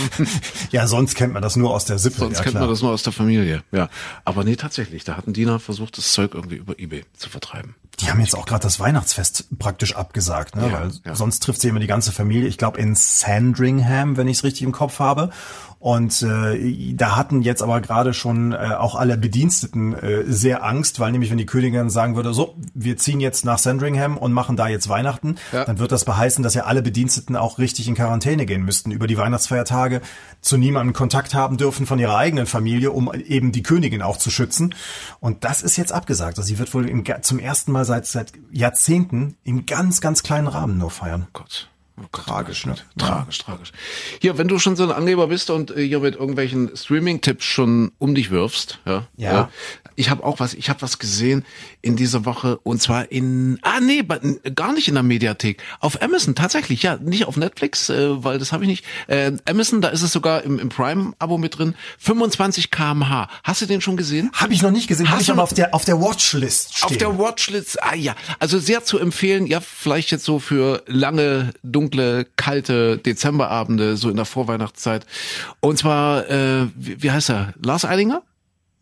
[0.71, 2.17] Ja, sonst kennt man das nur aus der Sippe.
[2.17, 3.91] sonst ja, kennt man das nur aus der Familie, ja.
[4.25, 7.75] Aber nee, tatsächlich, da hat ein Diener versucht, das Zeug irgendwie über eBay zu vertreiben.
[8.01, 10.67] Die haben jetzt auch gerade das Weihnachtsfest praktisch abgesagt, ne?
[10.69, 11.15] Ja, weil ja.
[11.15, 12.49] sonst trifft sie immer die ganze Familie.
[12.49, 15.31] Ich glaube in Sandringham, wenn ich es richtig im Kopf habe.
[15.79, 20.99] Und äh, da hatten jetzt aber gerade schon äh, auch alle Bediensteten äh, sehr Angst,
[20.99, 24.57] weil nämlich wenn die Königin sagen würde, so, wir ziehen jetzt nach Sandringham und machen
[24.57, 25.67] da jetzt Weihnachten, Ja.
[25.67, 29.07] dann wird das beheißen, dass ja alle Bediensteten auch richtig in Quarantäne gehen müssten über
[29.07, 30.01] die Weihnachtsfeiertage,
[30.41, 34.31] zu niemandem Kontakt haben dürfen von ihrer eigenen Familie, um eben die Königin auch zu
[34.31, 34.75] schützen.
[35.21, 36.39] Und das ist jetzt abgesagt.
[36.39, 40.47] Also sie wird wohl im, zum ersten Mal seit, seit Jahrzehnten im ganz, ganz kleinen
[40.47, 41.27] Rahmen nur feiern.
[41.33, 41.69] Gott.
[41.97, 42.75] Oh Gott, Tragisch, ne?
[42.99, 43.71] Tragisch, tragisch.
[44.21, 47.93] Hier, wenn du schon so ein Angeber bist und äh, hier mit irgendwelchen Streaming-Tipps schon
[47.99, 49.07] um dich wirfst, ja.
[49.17, 49.51] Ja.
[49.97, 51.45] Ich habe auch was, ich habe was gesehen
[51.83, 54.05] in dieser Woche und zwar in, ah nee,
[54.55, 58.53] gar nicht in der Mediathek, auf Amazon tatsächlich, ja, nicht auf Netflix, äh, weil das
[58.53, 58.85] habe ich nicht.
[59.07, 63.29] Äh, Amazon, da ist es sogar im, im Prime-Abo mit drin, 25 kmh.
[63.43, 64.31] Hast du den schon gesehen?
[64.35, 66.77] Habe ich noch nicht gesehen, habe Hast ich du aber auf der, auf der Watchlist
[66.77, 66.91] stehen.
[66.91, 71.53] Auf der Watchlist, ah ja, also sehr zu empfehlen, ja, vielleicht jetzt so für lange,
[71.63, 75.07] dunkle, kalte Dezemberabende, so in der Vorweihnachtszeit.
[75.61, 77.55] Und zwar, äh, wie, wie heißt er?
[77.63, 78.23] Lars Eidinger?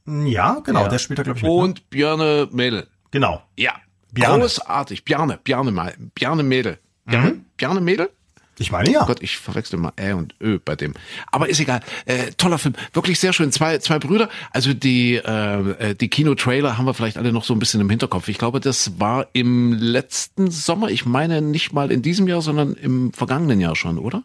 [0.07, 1.53] Ja, genau, der spielt da, glaube ich, mit.
[1.53, 1.59] Ne?
[1.59, 2.88] Und Björne Mädel.
[3.11, 3.43] Genau.
[3.57, 3.75] Ja.
[4.12, 4.43] Bjarne.
[4.43, 5.05] Großartig.
[5.05, 6.79] Bjarne, Bjarne, mal, Bjarne Mädel.
[7.07, 8.11] Bjarne, Bjarne Mädel?
[8.59, 9.03] Ich meine, ja.
[9.03, 10.93] Oh Gott, ich verwechsel mal Ä und Ö bei dem.
[11.31, 11.81] Aber ist egal.
[12.05, 13.51] Äh, toller Film, wirklich sehr schön.
[13.51, 14.29] Zwei, zwei Brüder.
[14.51, 17.88] Also die äh, äh, die Kinotrailer haben wir vielleicht alle noch so ein bisschen im
[17.88, 18.29] Hinterkopf.
[18.29, 20.91] Ich glaube, das war im letzten Sommer.
[20.91, 24.23] Ich meine nicht mal in diesem Jahr, sondern im vergangenen Jahr schon, oder?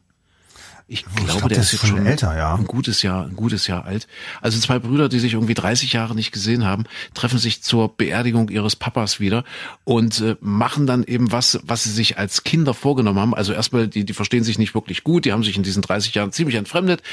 [0.90, 2.56] Ich glaube, glaub, der ist ist schon älter, ja.
[2.56, 4.08] ein gutes Jahr, ein gutes Jahr alt.
[4.42, 8.48] Also zwei Brüder, die sich irgendwie 30 Jahre nicht gesehen haben, treffen sich zur Beerdigung
[8.48, 9.44] ihres Papas wieder
[9.84, 13.36] und äh, machen dann eben was, was sie sich als Kinder vorgenommen haben.
[13.36, 16.16] Also erstmal, die, die verstehen sich nicht wirklich gut, die haben sich in diesen 30
[16.16, 17.04] Jahren ziemlich entfremdet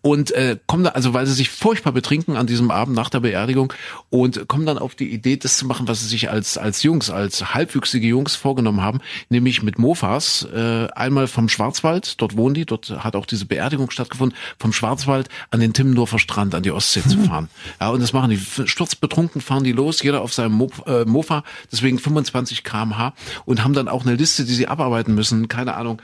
[0.00, 3.20] und äh, kommen da, also weil sie sich furchtbar betrinken an diesem Abend nach der
[3.20, 3.72] Beerdigung
[4.10, 7.10] und kommen dann auf die Idee, das zu machen, was sie sich als als Jungs,
[7.10, 12.64] als halbwüchsige Jungs vorgenommen haben, nämlich mit Mofas äh, einmal vom Schwarzwald, dort wohnen die,
[12.64, 17.02] dort hat auch diese Beerdigung stattgefunden, vom Schwarzwald an den Timmendorfer Strand, an die Ostsee
[17.02, 17.48] zu fahren.
[17.80, 21.44] Ja, und das machen die sturzbetrunken, fahren die los, jeder auf seinem Mo äh, Mofa,
[21.70, 26.00] deswegen 25 kmh und haben dann auch eine Liste, die sie abarbeiten müssen, keine Ahnung,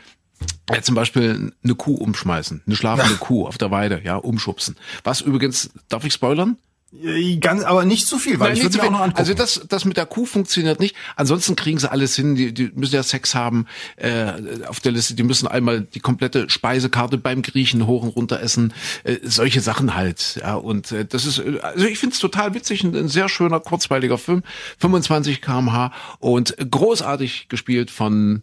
[0.73, 4.77] ja, zum Beispiel eine Kuh umschmeißen, eine schlafende Kuh auf der Weide, ja, umschubsen.
[5.05, 6.57] Was übrigens, darf ich spoilern?
[6.92, 9.18] Äh, Ganz, aber nicht zu viel, weil Nein, ich würde mir auch noch angucken.
[9.18, 10.96] Also das, das mit der Kuh funktioniert nicht.
[11.16, 12.35] Ansonsten kriegen sie alles hin.
[12.35, 14.33] Die, die müssen ja Sex haben äh,
[14.66, 15.14] auf der Liste.
[15.14, 18.72] Die müssen einmal die komplette Speisekarte beim Griechen hoch und runter essen.
[19.05, 20.40] Äh, solche Sachen halt.
[20.40, 22.83] Ja, und äh, das ist, also ich finde es total witzig.
[22.83, 24.42] Ein, ein sehr schöner, kurzweiliger Film.
[24.79, 28.42] 25 kmh und großartig gespielt von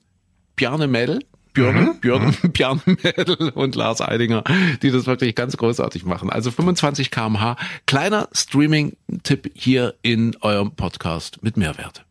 [0.55, 1.19] Bjarne Mädel.
[1.58, 4.43] Björn, Björn, Björn Mädel und Lars Eidinger,
[4.84, 6.30] die das wirklich ganz großartig machen.
[6.30, 7.56] Also 25 kmh.
[7.88, 12.06] Kleiner Streaming-Tipp hier in eurem Podcast mit Mehrwert.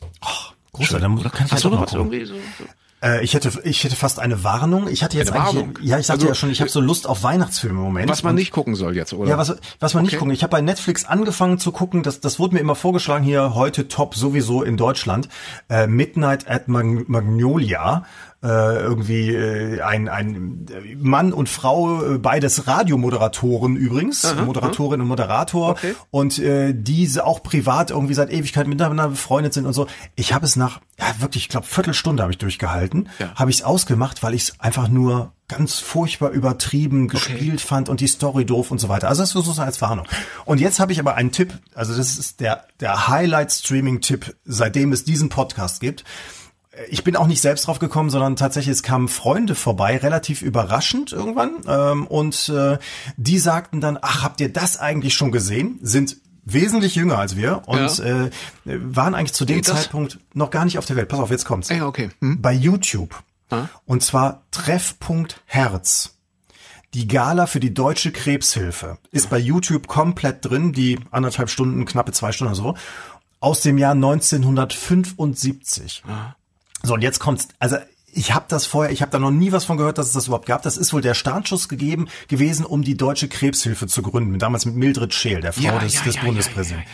[0.73, 2.35] Großartig, dann kann ich Hast du noch was irgendwie so?
[2.35, 2.65] so?
[3.03, 4.89] Äh, ich hätte, ich hätte fast eine Warnung.
[4.89, 5.79] Ich hatte jetzt Eine eigentlich, Warnung?
[5.83, 8.09] ja, ich sagte Also, ja schon, ich habe so Lust auf Weihnachtsfilme im Moment.
[8.11, 9.29] Was man nicht gucken soll jetzt, oder?
[9.31, 10.19] Ja, was, was man nicht Okay.
[10.19, 10.33] gucken.
[10.35, 13.87] Ich habe bei Netflix angefangen zu gucken, das, das wurde mir immer vorgeschlagen hier heute
[13.89, 15.29] top sowieso in Deutschland.
[15.69, 18.05] Äh, Midnight at Mag Magnolia.
[18.47, 20.67] Äh, irgendwie äh, ein, ein
[20.99, 25.71] Mann und Frau, äh, beides Radiomoderatoren übrigens, Moderatorin und Moderator.
[25.71, 25.97] Okay.
[26.13, 29.89] Und äh, diese auch privat irgendwie seit Ewigkeit miteinander befreundet sind und so.
[30.15, 33.09] Ich habe es nach, ja wirklich, ich glaube, Viertelstunde habe ich durchgehalten.
[33.19, 33.33] Ja.
[33.35, 38.01] Habe ich es ausgemacht, weil ich es einfach nur ganz furchtbar übertrieben gespielt fand und
[38.01, 39.09] die Story doof und so weiter.
[39.09, 40.07] Also das ist so als Warnung.
[40.45, 45.03] Und jetzt habe ich aber einen Tipp, also das ist der, der Highlight-Streaming-Tipp, seitdem es
[45.03, 46.05] diesen Podcast gibt.
[46.91, 51.13] Ich bin auch nicht selbst drauf gekommen, sondern tatsächlich es kamen Freunde vorbei, relativ überraschend
[51.13, 51.57] irgendwann.
[51.67, 52.79] Ähm, und äh,
[53.17, 55.79] die sagten dann, ach, habt ihr das eigentlich schon gesehen?
[55.83, 58.27] Sind wesentlich jünger als wir und Ja.
[58.27, 58.31] äh,
[58.65, 59.83] waren eigentlich zu dem Geht das?
[59.83, 61.09] Zeitpunkt noch gar nicht auf der Welt.
[61.09, 62.11] Pass auf, jetzt kommt's Ah, Ja, okay.
[62.21, 62.41] Hm?
[62.41, 63.21] bei YouTube.
[63.51, 63.65] Ah.
[63.85, 66.13] Und zwar Treffpunkt Herz.
[66.95, 72.13] Die Gala für die Deutsche Krebshilfe ist bei YouTube komplett drin, die anderthalb Stunden, knappe
[72.13, 72.75] zwei Stunden oder so,
[73.41, 76.05] aus dem Jahr 1975.
[76.87, 77.77] So, und jetzt kommt's, also
[78.13, 80.27] ich habe das vorher, ich habe da noch nie was von gehört, dass es das
[80.29, 80.63] überhaupt gab.
[80.63, 84.75] Das ist wohl der Startschuss gegeben gewesen, um die Deutsche Krebshilfe zu gründen, damals mit
[84.77, 86.89] Mildred Scheel, der Frau Ja, des, ja, des ja, Bundespräsidenten.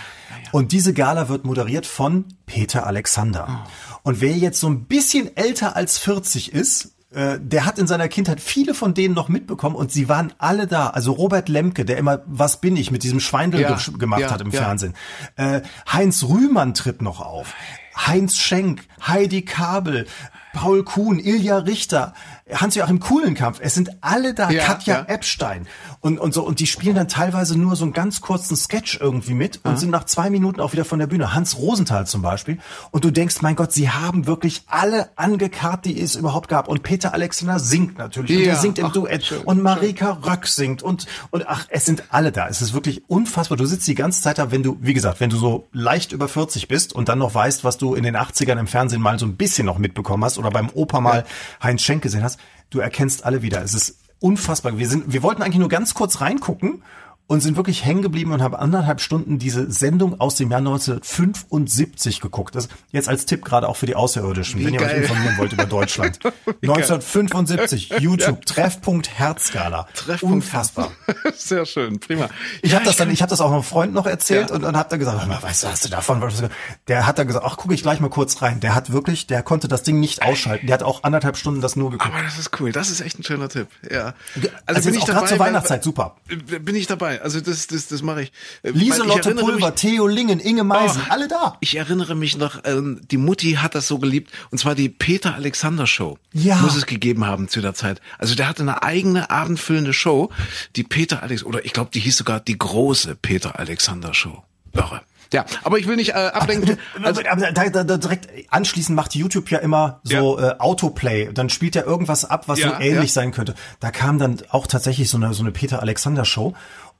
[0.51, 3.65] Und diese Gala wird moderiert von Peter Alexander.
[4.03, 8.09] Und wer jetzt so ein bisschen älter als 40 ist, äh, der hat in seiner
[8.09, 10.89] Kindheit viele von denen noch mitbekommen und sie waren alle da.
[10.89, 14.31] Also Robert Lemke, der immer Was bin ich mit diesem Schweindel Ja, ge- gemacht ja,
[14.31, 14.61] hat im ja.
[14.63, 14.95] Fernsehen.
[15.37, 17.55] Äh, Heinz Rühmann tritt noch auf.
[17.97, 20.07] Heinz Schenk, Heidi Kabel,
[20.53, 22.15] Paul Kuhn, Ilja Richter,
[22.55, 23.59] Hans-Joachim Kuhlenkampf.
[23.61, 24.51] Es sind alle da.
[24.51, 25.05] Ja, Katja ja.
[25.15, 25.67] Epstein.
[26.01, 29.35] Und, und so, und die spielen dann teilweise nur so einen ganz kurzen Sketch irgendwie
[29.35, 31.35] mit und sind nach zwei Minuten auch wieder von der Bühne.
[31.35, 32.59] Hans Rosenthal zum Beispiel.
[32.91, 36.69] Und du denkst, mein Gott, sie haben wirklich alle angekarrt, die es überhaupt gab.
[36.69, 38.37] Und Peter Alexander singt natürlich.
[38.37, 39.25] Und Ja, der singt im ach, Duett.
[39.25, 40.83] schön, und Marika Röck singt.
[40.83, 42.49] Und, und ach, es sind alle da.
[42.49, 43.57] Es ist wirklich unfassbar.
[43.57, 46.29] Du sitzt die ganze Zeit da, wenn du, wie gesagt, wenn du so leicht über
[46.29, 49.27] 40 bist und dann noch weißt, was du in den 80ern im Fernsehen mal so
[49.27, 51.25] ein bisschen noch mitbekommen hast oder beim Opa mal
[51.63, 52.39] Heinz Schenk gesehen hast,
[52.71, 53.63] du erkennst alle wieder.
[53.63, 54.79] Es ist unfassbar.
[54.79, 56.83] Wir sind, wir wollten eigentlich nur ganz kurz reingucken
[57.29, 62.21] und sind wirklich hängen geblieben und haben anderthalb Stunden diese Sendung aus dem Jahr 1975
[62.21, 62.55] geguckt.
[62.55, 65.03] Das jetzt als Tipp gerade auch für die Außerirdischen, Wie wenn ihr euch geil.
[65.03, 66.19] informieren wollt über Deutschland.
[66.63, 69.87] 1975, YouTube, Treffpunkt Herzskala.
[69.95, 70.91] Treffpunkt Unfassbar.
[71.37, 72.29] Sehr schön, prima.
[72.61, 74.57] Ich Ja, habe das dann, ich habe das auch einem Freund noch erzählt Ja.
[74.57, 76.23] und, und habe dann gesagt, mal, weißt du, hast du davon?
[76.89, 78.61] Der hat dann gesagt, ach, gucke ich gleich mal kurz rein.
[78.61, 80.67] Der hat wirklich, der konnte das Ding nicht ausschalten.
[80.67, 82.13] Der hat auch anderthalb Stunden das nur geguckt.
[82.15, 82.73] Aber das ist cool.
[82.73, 83.69] Das ist echt ein schöner Tipp.
[83.91, 84.15] Ja.
[84.67, 86.17] Also jetzt auch gerade zur Weihnachtszeit, super.
[86.27, 87.22] Bin ich dabei.
[87.23, 88.33] Also das, das, das mache ich.
[88.63, 91.57] Äh, ich Lieselotte Pulver, mich- Theo Lingen, Inge Meisen, Oh, alle da.
[91.61, 95.35] Ich erinnere mich noch, ähm, die Mutti hat das so geliebt, und zwar die Peter
[95.35, 96.19] Alexander Show.
[96.33, 96.57] Ja.
[96.57, 98.01] Muss es gegeben haben zu der Zeit.
[98.19, 100.31] Also der hatte eine eigene abendfüllende Show,
[100.77, 104.43] die Peter Alex, oder ich glaube, die hieß sogar die große Peter Alexander Show.
[104.75, 105.03] Irre.
[105.33, 106.77] Ja, aber ich will nicht äh, ablenken.
[107.03, 111.31] Also, aber da, da, da direkt anschließend macht YouTube ja immer so äh, Autoplay.
[111.33, 113.15] Dann spielt er irgendwas ab, was Ja, so ähnlich ja.
[113.15, 113.55] sein könnte.
[113.81, 116.53] Da kam dann auch tatsächlich so eine so eine Peter Alexander Show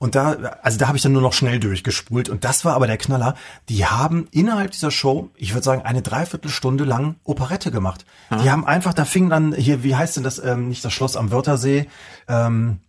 [0.03, 0.33] und da
[0.63, 3.37] also da habe ich dann nur noch schnell durchgespult und das war aber der Knaller.
[3.69, 8.05] Die haben innerhalb dieser Show, ich würde sagen eine Dreiviertelstunde lang Operette gemacht.
[8.43, 10.41] Die haben einfach, da fing dann hier, wie heißt denn das?
[10.41, 11.87] Ähm, nicht das Schloss am Wörthersee.
[12.27, 12.81] Ähm,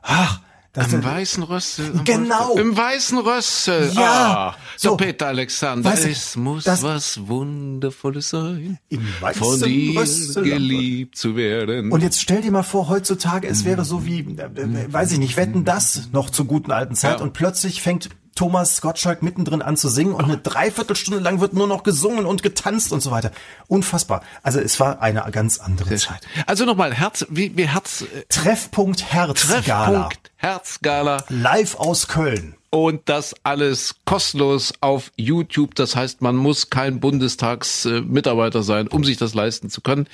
[0.00, 0.40] ach,
[0.72, 1.92] das Im weißen Rössel.
[2.04, 2.56] Genau.
[2.56, 3.90] Im weißen Rössel.
[3.94, 4.54] Ja.
[4.54, 4.96] Ah, So.
[4.96, 5.90] Peter Alexander.
[5.90, 8.78] Weißt du, es muss was Wundervolles sein.
[8.88, 10.42] Im weißen Von dir Rössel.
[10.44, 11.92] geliebt zu werden.
[11.92, 15.18] Und jetzt stell dir mal vor, heutzutage, es wäre so wie, äh, äh, weiß ich
[15.18, 17.24] nicht, wetten das noch zur guten alten Zeit Ja.
[17.24, 21.66] und plötzlich fängt Thomas Gottschalk mittendrin an zu singen und eine Dreiviertelstunde lang wird nur
[21.66, 23.30] noch gesungen und getanzt und so weiter.
[23.68, 24.22] Unfassbar.
[24.42, 26.26] Also es war eine ganz andere Zeit.
[26.46, 29.84] Also nochmal, Herz, wie, wie Herz, äh, Treffpunkt Herzgala.
[29.84, 31.24] Treffpunkt, Herzgala.
[31.28, 32.54] Live aus Köln.
[32.74, 35.74] Und das alles kostenlos auf YouTube.
[35.74, 40.06] Das heißt, man muss kein Bundestagsmitarbeiter sein, um sich das leisten zu können.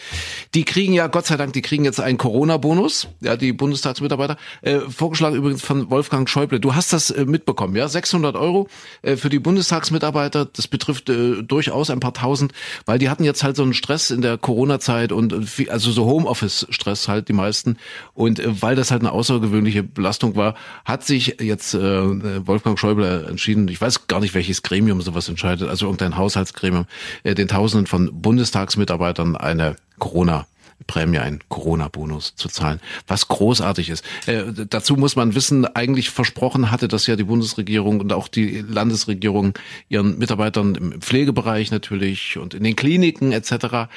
[0.55, 4.37] Die kriegen ja, Gott sei Dank, die kriegen jetzt einen Corona-Bonus, ja, die Bundestagsmitarbeiter.
[4.63, 6.59] Äh, vorgeschlagen übrigens von Wolfgang Schäuble.
[6.59, 7.87] Du hast das äh, mitbekommen, ja?
[7.87, 8.67] 600 Euro
[9.03, 10.47] äh, für die Bundestagsmitarbeiter.
[10.47, 12.53] Das betrifft äh, durchaus ein paar tausend,
[12.87, 16.07] weil die hatten jetzt halt so einen Stress in der Corona-Zeit und, viel, also so
[16.07, 17.77] Homeoffice-Stress halt die meisten.
[18.15, 23.27] Und äh, weil das halt eine außergewöhnliche Belastung war, hat sich jetzt äh, Wolfgang Schäuble
[23.29, 26.87] entschieden, ich weiß gar nicht, welches Gremium sowas entscheidet, also irgendein Haushaltsgremium,
[27.23, 30.47] äh, den Tausenden von Bundestagsmitarbeitern eine Corona
[30.87, 34.05] Prämie, einen Corona-Bonus zu zahlen, was großartig ist.
[34.27, 38.61] Äh, dazu muss man wissen, eigentlich versprochen hatte das ja die Bundesregierung und auch die
[38.61, 39.55] Landesregierung
[39.89, 43.89] ihren Mitarbeitern im Pflegebereich natürlich und in den Kliniken etc.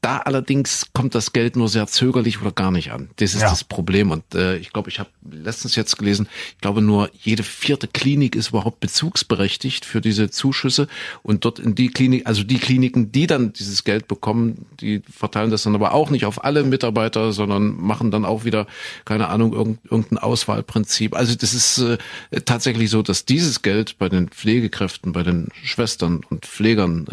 [0.00, 3.10] Da allerdings kommt das Geld nur sehr zögerlich oder gar nicht an.
[3.16, 3.50] Das ist ja.
[3.50, 4.10] das Problem.
[4.10, 8.34] Und äh, ich glaube, ich habe letztens jetzt gelesen, ich glaube nur jede vierte Klinik
[8.34, 10.88] ist überhaupt bezugsberechtigt für diese Zuschüsse.
[11.22, 15.50] Und dort in die Klinik, also die Kliniken, die dann dieses Geld bekommen, die verteilen
[15.50, 18.66] das dann aber auch nicht auf alle Mitarbeiter, sondern machen dann auch wieder,
[19.04, 21.14] keine Ahnung, irgendein Auswahlprinzip.
[21.14, 21.98] Also das ist äh,
[22.46, 27.06] tatsächlich so, dass dieses Geld bei den Pflegekräften, bei den Schwestern und Pflegern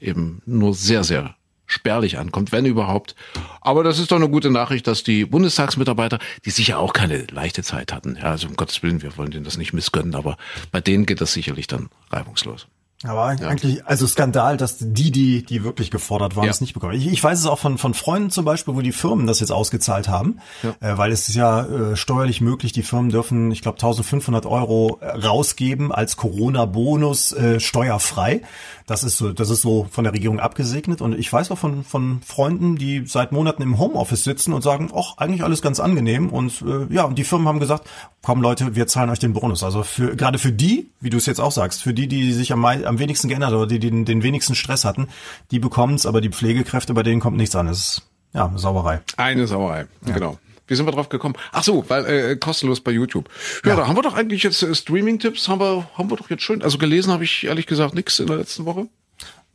[0.00, 1.36] äh, eben nur sehr, sehr
[1.72, 3.14] spärlich ankommt, wenn überhaupt.
[3.60, 7.62] Aber das ist doch eine gute Nachricht, dass die Bundestagsmitarbeiter, die sicher auch keine leichte
[7.62, 10.36] Zeit hatten, ja, also um Gottes Willen, wir wollen denen das nicht missgönnen, aber
[10.70, 12.66] bei denen geht das sicherlich dann reibungslos.
[13.04, 13.48] Aber ja.
[13.48, 16.50] eigentlich, also Skandal, dass die, die, die wirklich gefordert waren, ja.
[16.50, 16.94] es nicht bekommen.
[16.94, 19.50] Ich, ich weiß es auch von, von Freunden zum Beispiel, wo die Firmen das jetzt
[19.50, 20.70] ausgezahlt haben, ja.
[20.80, 25.00] äh, weil es ist ja äh, steuerlich möglich, die Firmen dürfen, ich glaube, 1500 Euro
[25.02, 28.42] rausgeben als Corona-Bonus äh, steuerfrei.
[28.86, 31.00] Das ist so, das ist so von der Regierung abgesegnet.
[31.00, 34.90] Und ich weiß auch von, von Freunden, die seit Monaten im Homeoffice sitzen und sagen,
[34.94, 36.28] ach, eigentlich alles ganz angenehm.
[36.28, 37.88] Und äh, ja, und die Firmen haben gesagt,
[38.22, 39.62] komm Leute, wir zahlen euch den Bonus.
[39.62, 42.52] Also für gerade für die, wie du es jetzt auch sagst, für die, die sich
[42.52, 45.08] am, am wenigsten geändert oder die, die den, den wenigsten Stress hatten,
[45.50, 47.66] die bekommen es, aber die Pflegekräfte, bei denen kommt nichts an.
[47.66, 48.02] Das ist
[48.34, 49.00] ja eine Sauerei.
[49.16, 50.14] Eine Sauerei, ja.
[50.14, 50.38] genau.
[50.66, 51.34] Wie sind wir drauf gekommen?
[51.50, 53.28] Ach so, weil äh, kostenlos bei YouTube.
[53.64, 56.30] Ja, ja, da haben wir doch eigentlich jetzt äh, Streaming-Tipps, haben wir, haben wir doch
[56.30, 56.62] jetzt schön.
[56.62, 58.88] Also gelesen habe ich ehrlich gesagt nichts in der letzten Woche.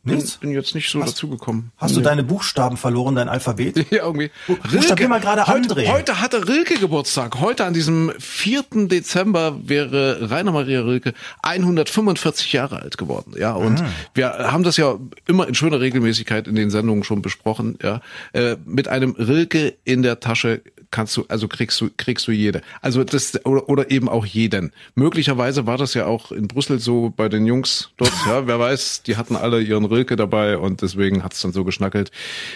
[0.08, 0.36] Nichts?
[0.38, 1.70] Bin, bin jetzt nicht so dazugekommen.
[1.76, 1.96] Hast nee.
[1.96, 3.86] du deine Buchstaben verloren, dein Alphabet?
[3.90, 4.30] Ja, irgendwie.
[4.46, 5.88] Buchstabier mal gerade André.
[5.88, 7.40] Heute hatte Rilke Geburtstag.
[7.40, 8.64] Heute an diesem 4.
[8.86, 13.34] Dezember wäre Rainer Maria Rilke 145 Jahre alt geworden.
[13.38, 13.86] Ja, und mhm.
[14.14, 17.78] wir haben das ja immer in schöner Regelmäßigkeit in den Sendungen schon besprochen.
[17.82, 18.02] Ja,
[18.32, 22.62] äh, mit einem Rilke in der Tasche kannst du, also kriegst du, kriegst du jede.
[22.80, 24.72] Also das, oder, oder eben auch jeden.
[24.94, 29.02] Möglicherweise war das ja auch in Brüssel so bei den Jungs dort, ja, wer weiß,
[29.02, 32.10] die hatten alle ihren Rilke dabei und deswegen hat's dann so geschnackelt.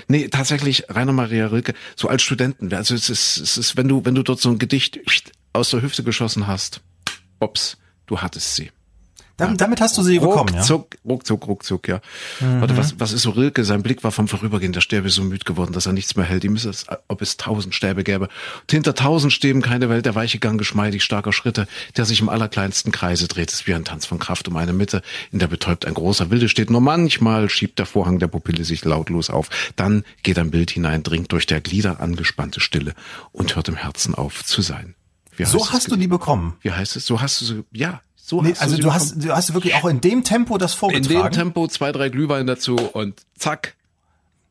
[0.09, 4.05] Nee, tatsächlich, Rainer Maria Rilke, so als Studenten, also es ist, es ist, wenn du,
[4.05, 5.01] wenn du dort so ein Gedicht
[5.53, 6.81] aus der Hüfte geschossen hast,
[7.41, 8.71] ops, du hattest sie.
[9.37, 10.61] Damit, damit hast du sie ruckzuck, bekommen, ja?
[10.61, 12.01] Ruckzuck, ruckzuck, ruckzuck, ja.
[12.41, 12.61] Mhm.
[12.61, 13.65] Warte, was, was ist so Rilke?
[13.65, 16.45] Sein Blick war vom Vorübergehen der Stäbe so müd geworden, dass er nichts mehr hält.
[16.45, 18.29] Ihm ist es, ob es tausend Stäbe gäbe.
[18.61, 21.67] Und hinter tausend Stäben keine Welt, der weiche Gang geschmeidig starker Schritte,
[21.97, 23.51] der sich im allerkleinsten Kreise dreht.
[23.51, 26.49] Ist wie ein Tanz von Kraft um eine Mitte, in der betäubt ein großer Wilde
[26.49, 26.71] steht.
[26.71, 29.49] Nur manchmal schiebt der Vorhang der Pupille sich lautlos auf.
[29.77, 32.95] Dann geht ein Bild hinein, dringt durch der Glieder angespannte Stille
[33.33, 34.95] und hört im Herzen auf zu sein.
[35.39, 36.57] so hast du die bekommen.
[36.61, 37.07] Wie heißt es?
[37.07, 38.01] So hast du sie, ja,
[38.33, 41.17] so nee, also du, du hast, du hast wirklich auch in dem Tempo das vorgetragen.
[41.17, 43.75] In dem Tempo zwei, drei Glühwein dazu und zack.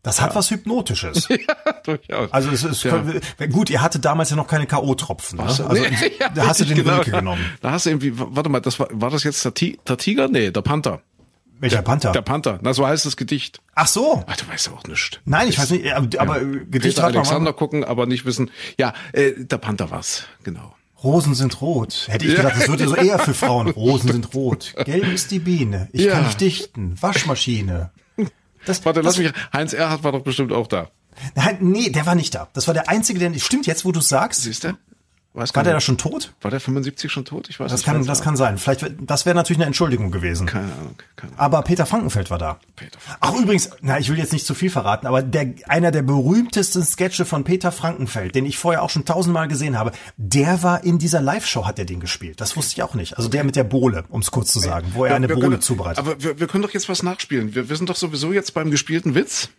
[0.04, 0.36] Das hat ja.
[0.36, 1.28] was Hypnotisches.
[1.30, 1.38] ja,
[1.84, 2.32] durchaus.
[2.32, 3.04] Also es ist ja.
[3.52, 5.38] gut, ihr hattet damals ja noch keine K.O.-Tropfen.
[5.38, 5.44] Ne?
[5.44, 5.80] Also nee,
[6.20, 6.98] ja, da hast du den genau.
[6.98, 7.44] Wilke genommen.
[7.62, 10.28] Da hast du irgendwie, warte mal, das war, war das jetzt der, der Tiger?
[10.28, 11.02] Nee, der Panther.
[11.60, 12.12] Welcher der, Panther?
[12.12, 12.60] Der Panther.
[12.62, 13.62] Na, so heißt das Gedicht.
[13.74, 14.24] Ach so.
[14.28, 15.20] Ach, du weißt ja auch nichts.
[15.26, 18.52] Nein, ich weiß nicht, aber, aber Gedicht Peter hat Alexander gucken, aber nicht wissen.
[18.78, 20.76] Ja, äh, der Panther war's, genau.
[21.04, 22.08] Rosen sind rot.
[22.10, 23.70] Hätte ich gedacht, das würde so eher für Frauen.
[23.72, 24.74] Rosen sind rot.
[24.86, 25.90] Gelb ist die Biene.
[25.92, 26.14] Ich ja.
[26.14, 26.96] kann nicht dichten.
[27.02, 27.92] Waschmaschine.
[28.66, 29.34] Das, Warte, das, lass mich.
[29.52, 30.92] Heinz Erhardt war doch bestimmt auch da.
[31.36, 32.48] Nein, nee, der war nicht da.
[32.54, 34.44] Das war der einzige, der stimmt jetzt, wo du sagst.
[34.44, 34.78] Siehst du?
[35.34, 36.34] Weiß war der da schon tot?
[36.42, 37.48] War der 75 schon tot?
[37.50, 37.86] Ich weiß das nicht.
[37.86, 38.58] Kann, das kann sein.
[38.58, 40.46] Vielleicht, das wäre natürlich eine Entschuldigung gewesen.
[40.46, 41.40] Keine Ahnung, keine Ahnung.
[41.40, 42.60] Aber Peter Frankenfeld war da.
[42.76, 43.18] Peter Frankenfeld.
[43.22, 46.84] Ach, übrigens, na, ich will jetzt nicht zu viel verraten, aber der, einer der berühmtesten
[46.84, 51.00] Sketche von Peter Frankenfeld, den ich vorher auch schon tausendmal gesehen habe, der war in
[51.00, 52.42] dieser Live-Show, hat er den gespielt.
[52.42, 53.18] Das wusste ich auch nicht.
[53.18, 55.62] Also der mit der Bohle, um es kurz zu sagen, wo er ja, eine Bohle
[55.62, 56.00] zubereitet.
[56.00, 57.56] Aber wir, wir können doch jetzt was nachspielen.
[57.56, 59.50] Wir, wir sind doch sowieso jetzt beim gespielten Witz.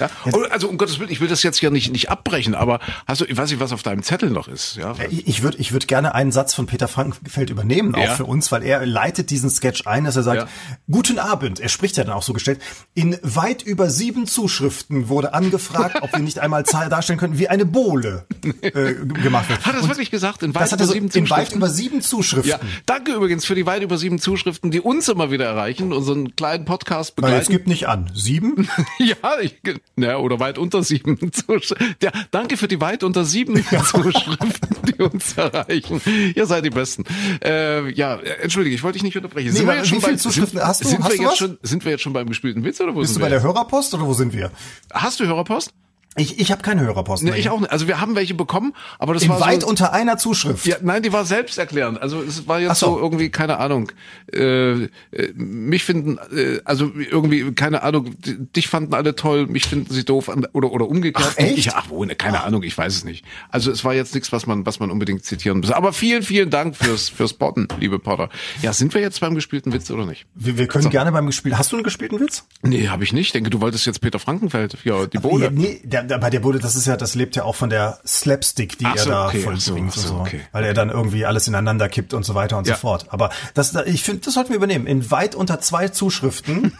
[0.00, 0.10] Ja?
[0.50, 3.26] Also um Gottes Willen, ich will das jetzt ja nicht nicht abbrechen, aber hast du,
[3.26, 4.74] ich weiß nicht, was auf deinem Zettel noch ist.
[4.76, 4.96] Ja?
[5.08, 8.14] Ich würde ich würd gerne einen Satz von Peter Frankenfeld übernehmen, auch Ja.
[8.16, 10.48] für uns, weil er leitet diesen Sketch ein, dass er sagt, Ja.
[10.90, 12.60] guten Abend, er spricht ja dann auch so gestellt,
[12.94, 17.48] in weit über sieben Zuschriften wurde angefragt, ob wir nicht einmal Zahl darstellen könnten, wie
[17.48, 18.26] eine Bohle
[18.62, 19.64] äh, gemacht wird.
[19.64, 20.42] Hat er das wirklich gesagt?
[20.42, 21.56] In weit das hat über er so sieben in weit Zuschriften?
[21.58, 22.50] über sieben Zuschriften.
[22.50, 26.34] Ja, danke übrigens für die weit über sieben Zuschriften, die uns immer wieder erreichen, unseren
[26.34, 27.52] kleinen Podcast Weil es begleiten.
[27.52, 28.10] gibt nicht an.
[28.12, 28.68] Sieben?
[28.98, 29.60] Ja, ich,
[29.96, 31.94] ja, oder weit unter sieben Zuschriften.
[32.02, 36.00] Ja, danke für die weit unter sieben Zuschriften, die uns erreichen.
[36.34, 37.04] Ihr seid die Besten.
[37.42, 39.52] Äh, ja, entschuldige, ich wollte dich nicht unterbrechen.
[39.52, 40.88] Nee, wir aber wie viele Zuschriften sind, hast du?
[40.88, 41.38] Sind, Hast wir du jetzt was?
[41.38, 43.38] schon, sind wir jetzt schon beim gespielten Witz oder wo Bist sind du bei wir?
[43.38, 44.50] der Hörerpost oder wo sind wir?
[44.92, 45.72] Hast du Hörerpost?
[46.16, 47.24] Ich, ich habe keine Hörerpost.
[47.24, 47.72] Nee, ich auch nicht.
[47.72, 50.64] Also wir haben welche bekommen, aber das In war weit so, unter einer Zuschrift.
[50.64, 52.00] Ja, nein, die war selbsterklärend.
[52.00, 52.86] Also es war jetzt Ach so.
[52.94, 52.98] so.
[53.00, 53.90] irgendwie keine Ahnung.
[54.32, 54.88] Äh, äh,
[55.34, 58.14] mich finden äh, also irgendwie keine Ahnung.
[58.54, 61.30] Dich fanden alle toll, mich finden sie doof oder oder umgekehrt.
[61.32, 61.58] Ach, echt?
[61.58, 63.24] Ich, ach, wo, ne, keine Ahnung, ich weiß es nicht.
[63.50, 65.70] Also es war jetzt nichts, was man was man unbedingt zitieren muss.
[65.72, 68.28] Aber vielen vielen Dank fürs fürs Botten, liebe Potter.
[68.62, 70.26] Ja, sind wir jetzt beim gespielten Witz oder nicht?
[70.34, 71.58] Wir, wir können gerne beim gespielt.
[71.58, 72.46] Hast du einen gespielten Witz?
[72.62, 73.26] Nee, habe ich nicht.
[73.26, 74.76] Ich denke, du wolltest jetzt Peter Frankenfeld.
[74.84, 75.50] Ja, die Ja, Bohle.
[75.50, 77.98] nee, der, der, bei der Bude, das ist ja, das lebt ja auch von der
[78.06, 80.40] Slapstick, die Ach er so, da okay, vollbringt so, so, okay.
[80.52, 82.74] weil er dann irgendwie alles ineinander kippt und so weiter und Ja.
[82.74, 83.06] so fort.
[83.10, 84.86] Aber das, da- ich finde, das sollten wir übernehmen.
[84.86, 86.72] In weit unter zwei Zuschriften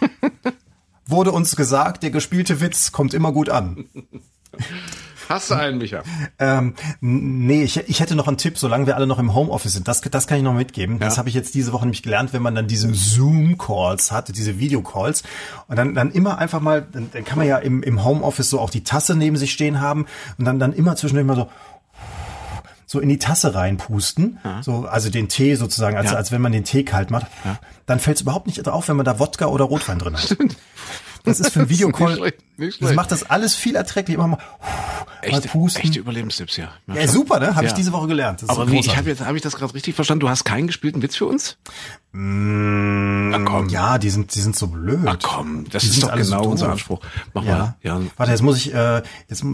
[1.07, 3.87] wurde uns gesagt, der gespielte Witz kommt immer gut an.
[5.29, 6.03] Hast du einen, Micha?
[6.39, 9.89] Ähm, nee, ich, ich hätte noch einen Tipp, solange wir alle noch im Homeoffice sind.
[9.89, 10.99] Das, das kann ich noch mitgeben.
[10.99, 11.19] Das Ja.
[11.19, 15.23] habe ich jetzt diese Woche nämlich gelernt, wenn man dann diese Zoom-Calls hatte, diese Videocalls.
[15.69, 18.61] Und dann, dann immer einfach mal, dann, dann kann man ja im, im Homeoffice so
[18.61, 20.07] auch die Tasse neben sich stehen haben
[20.39, 21.49] und dann, dann immer zwischendurch mal so
[22.87, 26.17] so in die Tasse reinpusten, so also den Tee sozusagen, als, Ja.
[26.17, 27.27] als wenn man den Tee kalt macht,
[27.87, 30.37] dann fällt es überhaupt nicht auf, wenn man da Wodka oder Rotwein drin hat.
[31.25, 32.95] Das ist für ein Das ist nicht Videocall, schlecht, nicht das schlecht.
[32.97, 34.19] macht das alles viel erträglicher.
[34.19, 35.83] Immer mal, mal Echte, pusten.
[35.83, 36.69] echte Überlebenstipps, ja.
[36.87, 37.55] Ja, super, ne?
[37.57, 37.77] Habe ich Ja.
[37.77, 38.43] diese Woche gelernt.
[38.43, 40.21] Das Aber wie, ich habe jetzt habe ich das gerade richtig verstanden.
[40.21, 41.57] Du hast keinen gespielten Witz für uns?
[42.13, 43.69] Na komm.
[43.71, 45.01] Ja, die sind, die sind so blöd.
[45.03, 46.71] Na komm, das Die ist doch alle so genau unser.
[46.71, 47.01] Anspruch.
[47.33, 47.57] Mach Ja.
[47.59, 47.75] mal.
[47.83, 48.01] Ja.
[48.17, 49.47] Warte, jetzt muss ich, äh, jetzt, äh,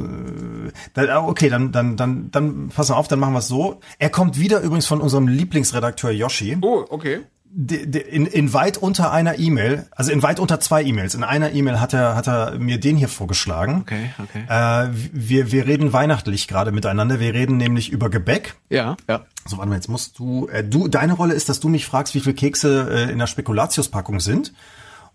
[0.95, 3.81] da, okay, dann, dann, dann, dann, pass mal auf, dann machen wir es so.
[3.99, 6.59] Er kommt wieder übrigens von unserem Lieblingsredakteur Yoshi.
[6.61, 7.21] Oh, okay.
[7.53, 11.17] In, in weit unter einer E-Mail, also in weit unter zwei E-Mails.
[11.17, 13.81] In einer E-Mail hat er, hat er mir den hier vorgeschlagen.
[13.81, 14.45] Okay, okay.
[14.49, 17.19] Äh, wir, wir reden weihnachtlich gerade miteinander.
[17.19, 18.55] Wir reden nämlich über Gebäck.
[18.69, 19.25] Ja, ja.
[19.47, 22.15] So, warte mal, jetzt musst du, äh, du, deine Rolle ist, dass du mich fragst,
[22.15, 24.53] wie viel Kekse äh, in der Spekulatius-Packung sind.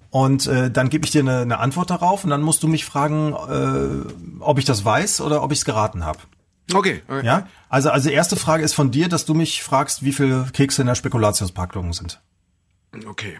[0.10, 2.86] Und äh, dann gebe ich dir eine, eine Antwort darauf und dann musst du mich
[2.86, 6.20] fragen, äh, ob ich das weiß oder ob ich es geraten habe.
[6.74, 7.04] Okay.
[7.08, 7.26] okay.
[7.26, 7.48] Ja?
[7.70, 10.88] Also, also erste Frage ist von dir, dass du mich fragst, wie viel Kekse in
[10.88, 12.22] der Spekulatius-Packung sind.
[13.06, 13.38] Okay.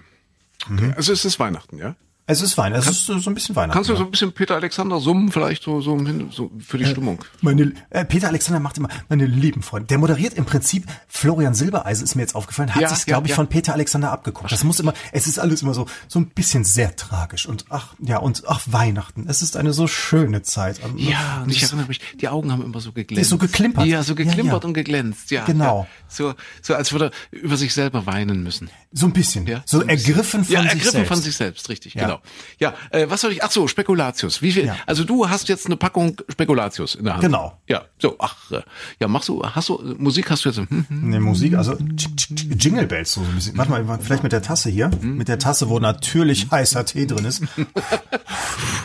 [0.68, 0.78] Mhm.
[0.78, 0.94] okay.
[0.96, 1.96] Also es ist Weihnachten, ja?
[2.28, 3.74] Es ist Wein, es ist so so ein bisschen Weihnachten.
[3.76, 5.96] Kannst du so ein bisschen Peter Alexander summen, vielleicht so, so,
[6.32, 7.24] so für die Stimmung?
[7.42, 9.86] Meine, äh, Peter Alexander macht immer meine lieben Freunde.
[9.90, 13.28] Der moderiert im Prinzip Florian Silbereisen ist mir jetzt aufgefallen, hat Ja, sich ja, glaube
[13.28, 13.36] ich ja.
[13.36, 14.52] von Peter Alexander abgeguckt.
[14.52, 17.94] Das muss immer, es ist alles immer so so ein bisschen sehr tragisch und ach
[18.00, 19.28] ja und ach Weihnachten.
[19.30, 20.84] Es ist eine so schöne Zeit.
[20.84, 23.30] Und- Ja, und ich erinnere mich, die Augen haben immer so geglänzt.
[23.30, 23.86] so geklimpert.
[23.86, 25.46] Ja, so geklimpert und geglänzt, ja.
[25.46, 25.86] Genau.
[26.08, 28.72] So, so als würde er über sich selber weinen müssen.
[28.92, 29.90] so ein bisschen, Ja, so bisschen.
[29.90, 31.08] ergriffen von ja, sich ergriffen selbst.
[31.10, 32.15] von sich selbst, richtig, Ja.
[32.60, 32.74] Genau.
[32.92, 33.44] Ja, äh, was soll ich?
[33.44, 34.42] Ach so, Spekulatius.
[34.42, 34.66] Wie viel?
[34.66, 34.76] Ja.
[34.86, 37.24] Also du hast jetzt eine Packung Spekulatius in der Hand.
[37.24, 37.58] Genau.
[37.68, 38.16] Ja, so.
[38.20, 38.62] Ach, äh,
[39.00, 39.44] ja, machst du?
[39.44, 40.30] Hast du äh, Musik?
[40.30, 40.58] Hast du jetzt?
[40.58, 41.10] Hm, hm.
[41.10, 43.58] Ne, Musik, also Jingle Bells so ein bisschen.
[43.58, 44.90] Warte mal, vielleicht mit der Tasse hier.
[45.02, 45.18] Mhm.
[45.18, 47.44] Mit der Tasse, wo natürlich heißer Tee drin ist.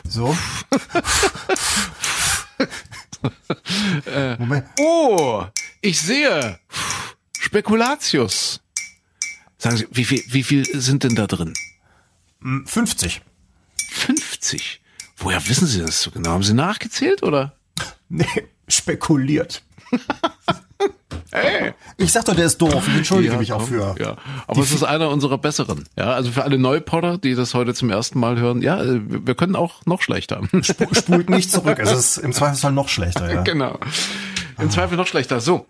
[0.09, 0.37] So.
[4.39, 4.67] Moment.
[4.81, 5.45] Oh,
[5.81, 6.59] ich sehe
[7.39, 8.61] Spekulatius.
[9.59, 11.55] Sagen Sie, wie viel, wie viel sind denn da drin?
[12.67, 13.23] 50.
[13.77, 14.81] 50.
[15.17, 16.31] Woher wissen Sie das so genau?
[16.31, 17.55] Haben Sie nachgezählt oder?
[18.09, 18.27] Nee,
[18.69, 19.63] spekuliert.
[21.97, 22.89] Ich sag doch, der ist doof.
[22.89, 23.95] Ich entschuldige mich auch für.
[24.01, 24.17] Ja,
[24.49, 25.85] aber es ist einer unserer besseren.
[25.97, 29.35] Ja, also für alle Neupotter, die das heute zum ersten Mal hören, ja, äh, wir
[29.37, 30.41] können auch noch schlechter.
[30.67, 31.79] Sp- Spult nicht zurück.
[31.79, 33.43] Es ist im Zweifelsfall noch schlechter, ja.
[33.45, 33.79] genau.
[34.59, 35.41] Im Zweifel noch schlechter.
[35.41, 35.67] So.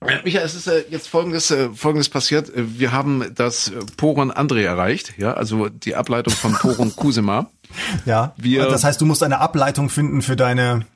[0.00, 2.48] Michael, es ist äh, jetzt folgendes, äh, folgendes passiert.
[2.54, 7.50] Äh, Wir haben das Poron André erreicht, ja, also die Ableitung von Poron Kusema.
[8.06, 8.32] Ja.
[8.38, 10.86] Wir- das heißt, du musst eine Ableitung finden für deine.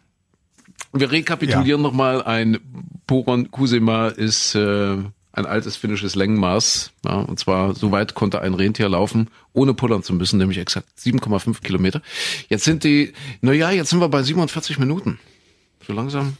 [0.94, 2.22] Wir rekapitulieren nochmal.
[2.22, 2.58] Ein
[3.06, 4.96] Poron Kusema ist äh,
[5.32, 6.92] ein altes finnisches Längenmaß.
[7.04, 10.86] Ja, und zwar so weit konnte ein Rentier laufen, ohne pullern zu müssen, nämlich exakt
[10.98, 12.00] 7,5 Kilometer.
[12.48, 15.18] Jetzt sind die, na ja, jetzt sind wir bei 47 Minuten.
[15.86, 16.36] So langsam,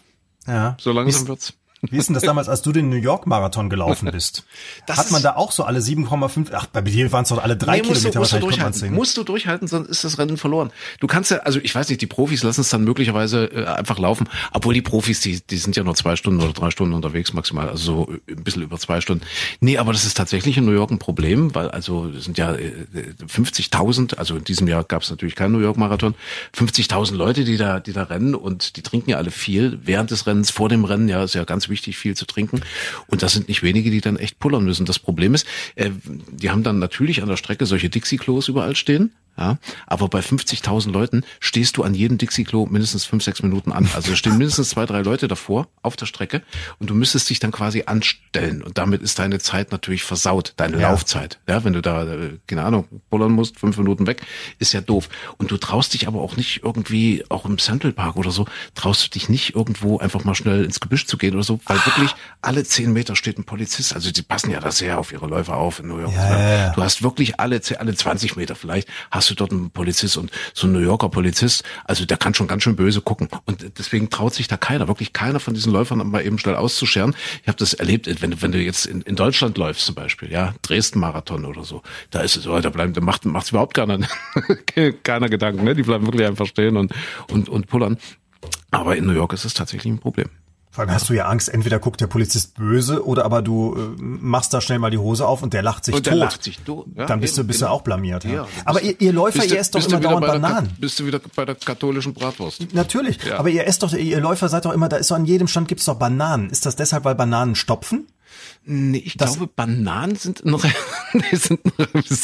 [0.47, 0.77] Ja.
[0.81, 1.53] so langsam wird's.
[1.91, 4.45] Wie ist denn das damals, als du den New York Marathon gelaufen bist?
[4.87, 6.51] Das Hat man da auch so alle 7,5?
[6.53, 8.51] Ach, bei dir waren es doch alle drei Nee, musst Kilometer du, musst du wahrscheinlich,
[8.51, 8.95] konnte man durchhalten.
[8.95, 10.71] Musst du durchhalten, sonst ist das Rennen verloren.
[11.01, 13.99] Du kannst ja, also ich weiß nicht, die Profis lassen es dann möglicherweise äh, einfach
[13.99, 17.33] laufen, obwohl die Profis, die, die sind ja nur zwei Stunden oder drei Stunden unterwegs
[17.33, 19.25] maximal, also so äh, ein bisschen über zwei Stunden.
[19.59, 22.55] Nee, aber das ist tatsächlich in New York ein Problem, weil also es sind ja
[22.55, 22.87] äh,
[23.27, 26.15] 50.000, also in diesem Jahr gab es natürlich keinen New York Marathon,
[26.57, 30.29] 50.000 Leute, die da, die da rennen und die trinken ja alle viel während des
[30.29, 32.61] Rennens, vor dem Rennen, ja, ist ja ganz wichtig, viel zu trinken.
[33.09, 34.87] Und das sind nicht wenige, die dann echt pullern müssen.
[34.87, 35.91] Das Problem ist, äh,
[36.31, 39.11] die haben dann natürlich an der Strecke solche Dixie-Klos überall stehen.
[39.39, 39.57] Ja,
[39.87, 43.89] aber bei 50.000 Leuten stehst du an jedem Dixie-Klo mindestens fünf, sechs Minuten an.
[43.95, 46.43] Also es stehen mindestens zwei, drei Leute davor auf der Strecke
[46.79, 50.79] und du müsstest dich dann quasi anstellen und damit ist deine Zeit natürlich versaut, deine
[50.79, 50.91] Ja.
[50.91, 51.39] Laufzeit.
[51.49, 54.23] Ja, wenn du da, äh, keine Ahnung, bullern musst, fünf Minuten weg,
[54.59, 55.09] ist ja doof.
[55.39, 59.07] Und du traust dich aber auch nicht irgendwie, auch im Central Park oder so, traust
[59.07, 62.15] du dich nicht irgendwo einfach mal schnell ins Gebüsch zu gehen oder so, weil wirklich
[62.43, 63.95] alle zehn Meter steht ein Polizist.
[63.95, 66.13] Also die passen ja da sehr auf ihre Läufer auf in New York.
[66.15, 66.71] Ja.
[66.75, 70.67] Du hast wirklich alle, alle 20 Meter vielleicht, hast du dort einen Polizist und so
[70.67, 73.29] ein New Yorker Polizist, also der kann schon ganz schön böse gucken.
[73.45, 77.15] Und deswegen traut sich da keiner, wirklich keiner von diesen Läufern mal eben schnell auszuscheren.
[77.43, 80.31] Ich habe das erlebt, wenn, du- wenn du jetzt in, in Deutschland läufst zum Beispiel,
[80.31, 83.99] ja, Dresden-Marathon oder so, da ist es so, da bleibt, da macht macht's überhaupt keiner,
[85.03, 85.75] keiner Gedanken, ne?
[85.75, 86.93] Die bleiben wirklich einfach stehen und,
[87.31, 87.99] und, und pullern.
[88.71, 90.29] Aber in New York ist es tatsächlich ein Problem.
[90.75, 94.03] Vor allem hast du ja Angst, entweder guckt der Polizist böse oder aber du äh,
[94.03, 96.21] machst da schnell mal die Hose auf und der lacht sich Und der tot.
[96.21, 97.77] lacht sich tot, ja, Dann bist du, eben, bist du genau.
[97.77, 98.25] auch blamiert.
[98.25, 98.31] Ja.
[98.33, 100.39] Ja, du aber ihr, ihr Läufer, du- ihr esst doch du immer dauernd bei der
[100.41, 100.71] Bananen.
[100.81, 102.73] Bist du wieder bei der katholischen Bratwurst?
[102.75, 103.39] Natürlich, Ja.
[103.39, 105.69] aber ihr esst doch, ihr Läufer seid doch immer, da ist doch an jedem Stand
[105.69, 106.49] gibt's doch Bananen.
[106.49, 108.07] Ist das deshalb, weil Bananen stopfen?
[108.65, 110.53] Nee, ich Das- glaube, Bananen sind ein,
[111.13, 111.61] nee, sind,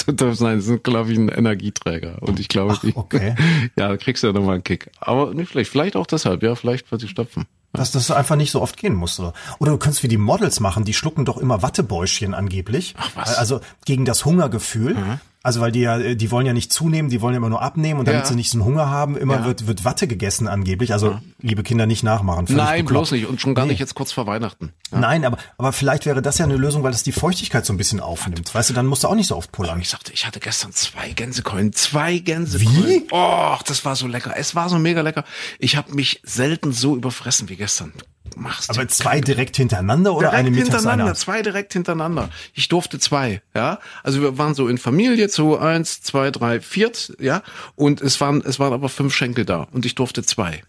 [0.07, 0.35] du?
[0.41, 2.17] Nein, sind, glaube ich, ein Energieträger.
[2.23, 3.35] Und ich glaube, die, okay.
[3.77, 4.91] ja, da kriegst du ja nochmal einen Kick.
[5.01, 5.71] Aber nicht schlecht.
[5.71, 7.45] Vielleicht auch deshalb, ja, vielleicht, weil sie stopfen.
[7.73, 9.21] Dass das einfach nicht so oft gehen muss.
[9.21, 12.95] Oder, oder du könntest wie die Models machen, die schlucken doch immer Wattebäuschen angeblich.
[12.99, 13.31] Ach, was?
[13.31, 13.37] Mhm.
[13.39, 14.97] Also gegen das Hungergefühl.
[15.43, 18.01] Also weil die ja, die wollen ja nicht zunehmen, die wollen ja immer nur abnehmen
[18.01, 18.27] und damit Ja.
[18.27, 19.45] sie nicht so einen Hunger haben, immer Ja.
[19.45, 20.93] wird, wird Watte gegessen angeblich.
[20.93, 22.47] Also liebe Kinder nicht nachmachen.
[22.49, 22.89] Nein, bekloppt.
[22.89, 23.27] bloß nicht.
[23.27, 23.71] Und schon gar Nee.
[23.73, 24.73] nicht jetzt kurz vor Weihnachten.
[24.91, 24.99] Ja.
[24.99, 27.77] Nein, aber, aber vielleicht wäre das ja eine Lösung, weil das die Feuchtigkeit so ein
[27.77, 28.53] bisschen aufnimmt.
[28.55, 29.81] Weißt du, dann musst du auch nicht so oft pullern.
[29.81, 31.73] Ich sagte, ich hatte gestern zwei Gänsekeulen.
[31.73, 32.85] Zwei Gänsekeulen.
[32.87, 33.07] Wie?
[33.13, 34.35] Oh, das war so lecker.
[34.37, 35.25] Es war so mega lecker.
[35.61, 37.93] Ich habe mich selten so überfressen wie gestern.
[38.37, 42.29] Machst Aber dir zwei direkt hintereinander oder direkt eine mittags hintereinander, zwei direkt hintereinander.
[42.55, 43.79] Ich durfte zwei, ja.
[44.03, 47.43] Also wir waren so in Familie, so eins, zwei, drei, viert, ja.
[47.77, 50.63] Und es waren, es waren aber fünf Schenkel da und ich durfte zwei.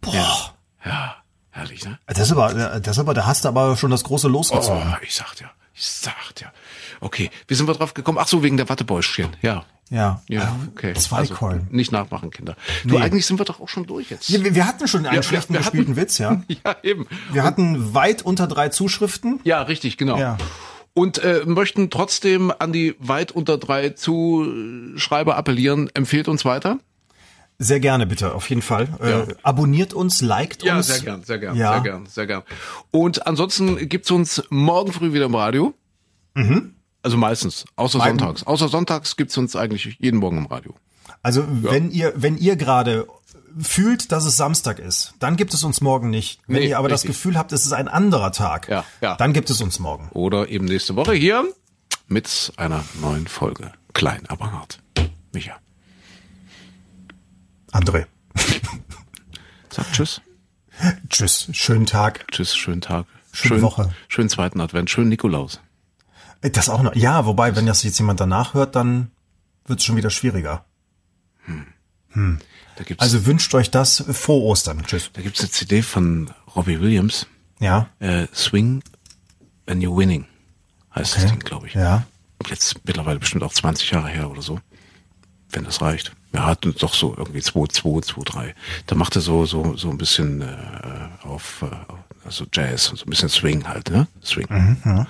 [0.00, 0.54] Boah.
[0.84, 1.16] Ja,
[1.50, 1.98] herrlich, ne?
[2.06, 4.56] Das ist aber, das ist aber, da hast du aber schon das große Los Oh,
[4.56, 4.96] gezogen.
[5.02, 6.52] ich sag ja, ich sag ja.
[7.00, 8.18] Okay, wie sind wir drauf gekommen?
[8.20, 9.64] Ach so, wegen der Wattebäuschen, ja.
[9.92, 10.22] Ja.
[10.28, 10.92] Ja, okay.
[10.94, 11.66] Zwei also, Keulen.
[11.70, 12.54] Nicht nachmachen, Kinder.
[12.84, 13.02] Du, Nee.
[13.02, 14.28] eigentlich sind wir doch auch schon durch jetzt.
[14.28, 16.42] Ja, wir, wir hatten schon einen Ja, schlechten wir- wir gespielten hatten- Witz, ja.
[16.64, 17.06] Ja, eben.
[17.32, 19.40] Wir hatten weit unter drei Zuschriften.
[19.42, 20.16] Ja, richtig, genau.
[20.16, 20.38] Ja.
[20.94, 26.78] Und äh, möchten trotzdem an die weit unter drei Zuschreiber appellieren, empfehlt uns weiter.
[27.58, 28.88] Sehr gerne, bitte, auf jeden Fall.
[29.02, 29.20] Ja.
[29.22, 30.86] Äh, abonniert uns, liked Ja, uns.
[30.86, 31.72] sehr gern, sehr gern, Ja.
[31.74, 32.42] sehr gern, sehr gern.
[32.92, 35.74] Und ansonsten gibt's uns morgen früh wieder im Radio.
[37.02, 38.42] Also meistens, außer Mein- sonntags.
[38.44, 40.74] Außer sonntags gibt's uns eigentlich jeden Morgen im Radio.
[41.22, 43.06] Also wenn ihr, wenn ihr gerade
[43.58, 46.40] fühlt, dass es Samstag ist, dann gibt es uns morgen nicht.
[46.46, 47.16] Wenn Nee, ihr aber das richtig.
[47.16, 49.16] Gefühl habt, es ist ein anderer Tag, Ja, ja.
[49.16, 50.08] dann gibt es uns morgen.
[50.12, 51.44] Oder eben nächste Woche hier
[52.06, 53.72] mit einer neuen Folge.
[53.92, 54.80] Klein, aber hart.
[55.32, 55.56] Micha,
[57.72, 58.06] André.
[59.70, 60.20] sag Tschüss.
[61.08, 62.26] Tschüss, schönen Tag.
[62.32, 63.06] Tschüss, schönen Tag.
[63.32, 63.94] Schöne Schön- Woche.
[64.08, 64.90] Schönen zweiten Advent.
[64.90, 65.60] Schönen Nikolaus.
[66.42, 66.94] Äh, Das auch noch.
[66.94, 69.10] Ja, wobei, wenn das jetzt jemand danach hört, dann
[69.66, 70.64] wird es schon wieder schwieriger.
[72.76, 74.82] Da gibt's, Also wünscht euch das frohe Ostern.
[74.84, 75.10] Tschüss.
[75.12, 77.26] da gibt's eine CD von Robbie Williams.
[77.60, 77.88] Ja.
[77.98, 78.82] Äh, Swing
[79.66, 80.26] when you're winning.
[80.94, 81.30] Heißt das Okay.
[81.32, 81.74] Ding, glaube ich.
[81.74, 82.04] Ja.
[82.48, 84.58] Jetzt mittlerweile bestimmt auch 20 Jahre her oder so.
[85.50, 86.12] Wenn das reicht.
[86.32, 88.54] Wir hatten doch so irgendwie 2, 2, 2, 3.
[88.86, 91.66] Da macht er so, so, so ein bisschen äh, auf, äh,
[92.24, 94.06] also Jazz und so ein bisschen Swing halt, ne?
[94.24, 94.46] Swing.
[94.48, 95.06] Mhm,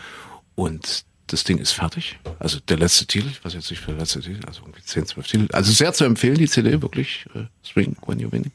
[0.54, 2.18] Und das Ding ist fertig.
[2.38, 5.06] Also der letzte Titel, ich weiß jetzt nicht für der letzte Titel, also irgendwie 10,
[5.06, 5.48] 12 Titel.
[5.52, 7.26] Also sehr zu empfehlen, die CD, wirklich.
[7.34, 8.52] Äh, Swing when you're winning.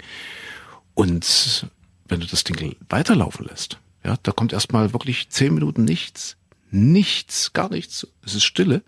[0.93, 1.67] Und
[2.07, 6.37] wenn du das Ding weiterlaufen lässt, ja, da kommt erstmal wirklich zehn Minuten nichts,
[6.71, 8.07] nichts, gar nichts.
[8.23, 8.83] Es ist Stille.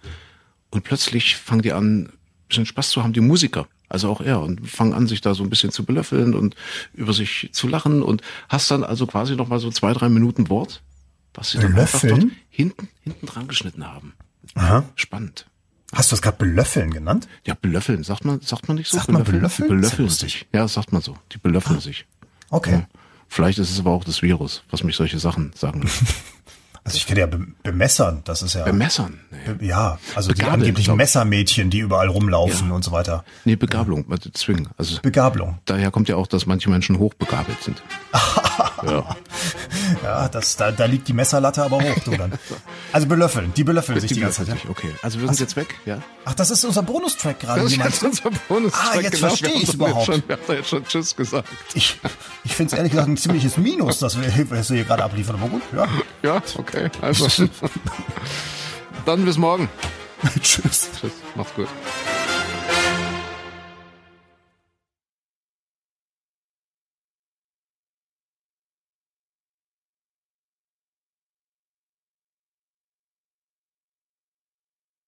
[0.69, 2.13] Und plötzlich fangen die an, ein
[2.47, 3.67] bisschen Spaß zu haben, die Musiker.
[3.89, 4.41] Also auch er.
[4.41, 6.55] Und fangen an, sich da so ein bisschen zu belöffeln und
[6.93, 8.03] über sich zu lachen.
[8.03, 10.81] Und hast dann also quasi noch mal so zwei, drei Minuten Wort,
[11.37, 12.19] was sie dann einfach Belöffeln?
[12.29, 14.13] dort hinten, hinten dran geschnitten haben.
[14.55, 14.83] Aha.
[14.95, 15.45] Spannend.
[15.93, 17.29] Hast du das gerade belöffeln genannt?
[17.45, 18.97] Ja, belöffeln, sagt man, sagt man nicht so?
[18.97, 19.69] Sagt man belöffeln?
[19.69, 20.45] Die ja belöffeln sich.
[20.51, 21.17] Ja, sagt man so.
[21.31, 22.05] Die belöffeln sich.
[22.49, 22.85] Okay.
[23.29, 26.03] Vielleicht ist es aber auch das Virus, was mich solche Sachen sagen lässt.
[26.83, 28.63] Also ich kenne ja be bemessern, das ist ja.
[28.63, 29.19] Bemessern?
[29.29, 30.99] Nee, Be- Ja, also die Begabeln, angeblichen glaub ich.
[30.99, 32.75] Messermädchen, die überall rumlaufen Ja.
[32.75, 33.25] und so weiter.
[33.43, 34.69] nee Begabelung, also zwingen.
[34.77, 35.59] Also Begabelung.
[35.65, 37.83] daher kommt ja auch, dass manche Menschen hochbegabelt sind.
[38.85, 39.15] ja.
[40.03, 42.33] Ja, das, da, da liegt die Messerlatte aber hoch, du dann.
[42.91, 44.63] Also belöffeln, die belöffeln sich die, Die ganze Zeit.
[44.63, 44.69] Ja?
[44.69, 44.93] okay.
[45.01, 45.99] Also wir sind jetzt weg, ja?
[46.25, 47.61] Ach, das ist unser Bonustrack gerade.
[47.63, 50.05] Das ist unser bonus Ah, jetzt verstehe ich's überhaupt.
[50.05, 51.49] Schon, wir haben da jetzt schon Tschüss gesagt.
[51.73, 51.99] Ich,
[52.43, 55.35] ich finde es ehrlich gesagt ein ziemliches Minus, dass wir, was wir hier gerade abliefern.
[55.35, 55.87] Aber gut, ja.
[56.23, 56.89] Ja, okay.
[57.01, 57.27] Also.
[59.05, 59.69] Dann bis morgen.
[60.41, 60.89] Tschüss.
[60.99, 61.11] Tschüss.
[61.35, 61.67] Macht's gut.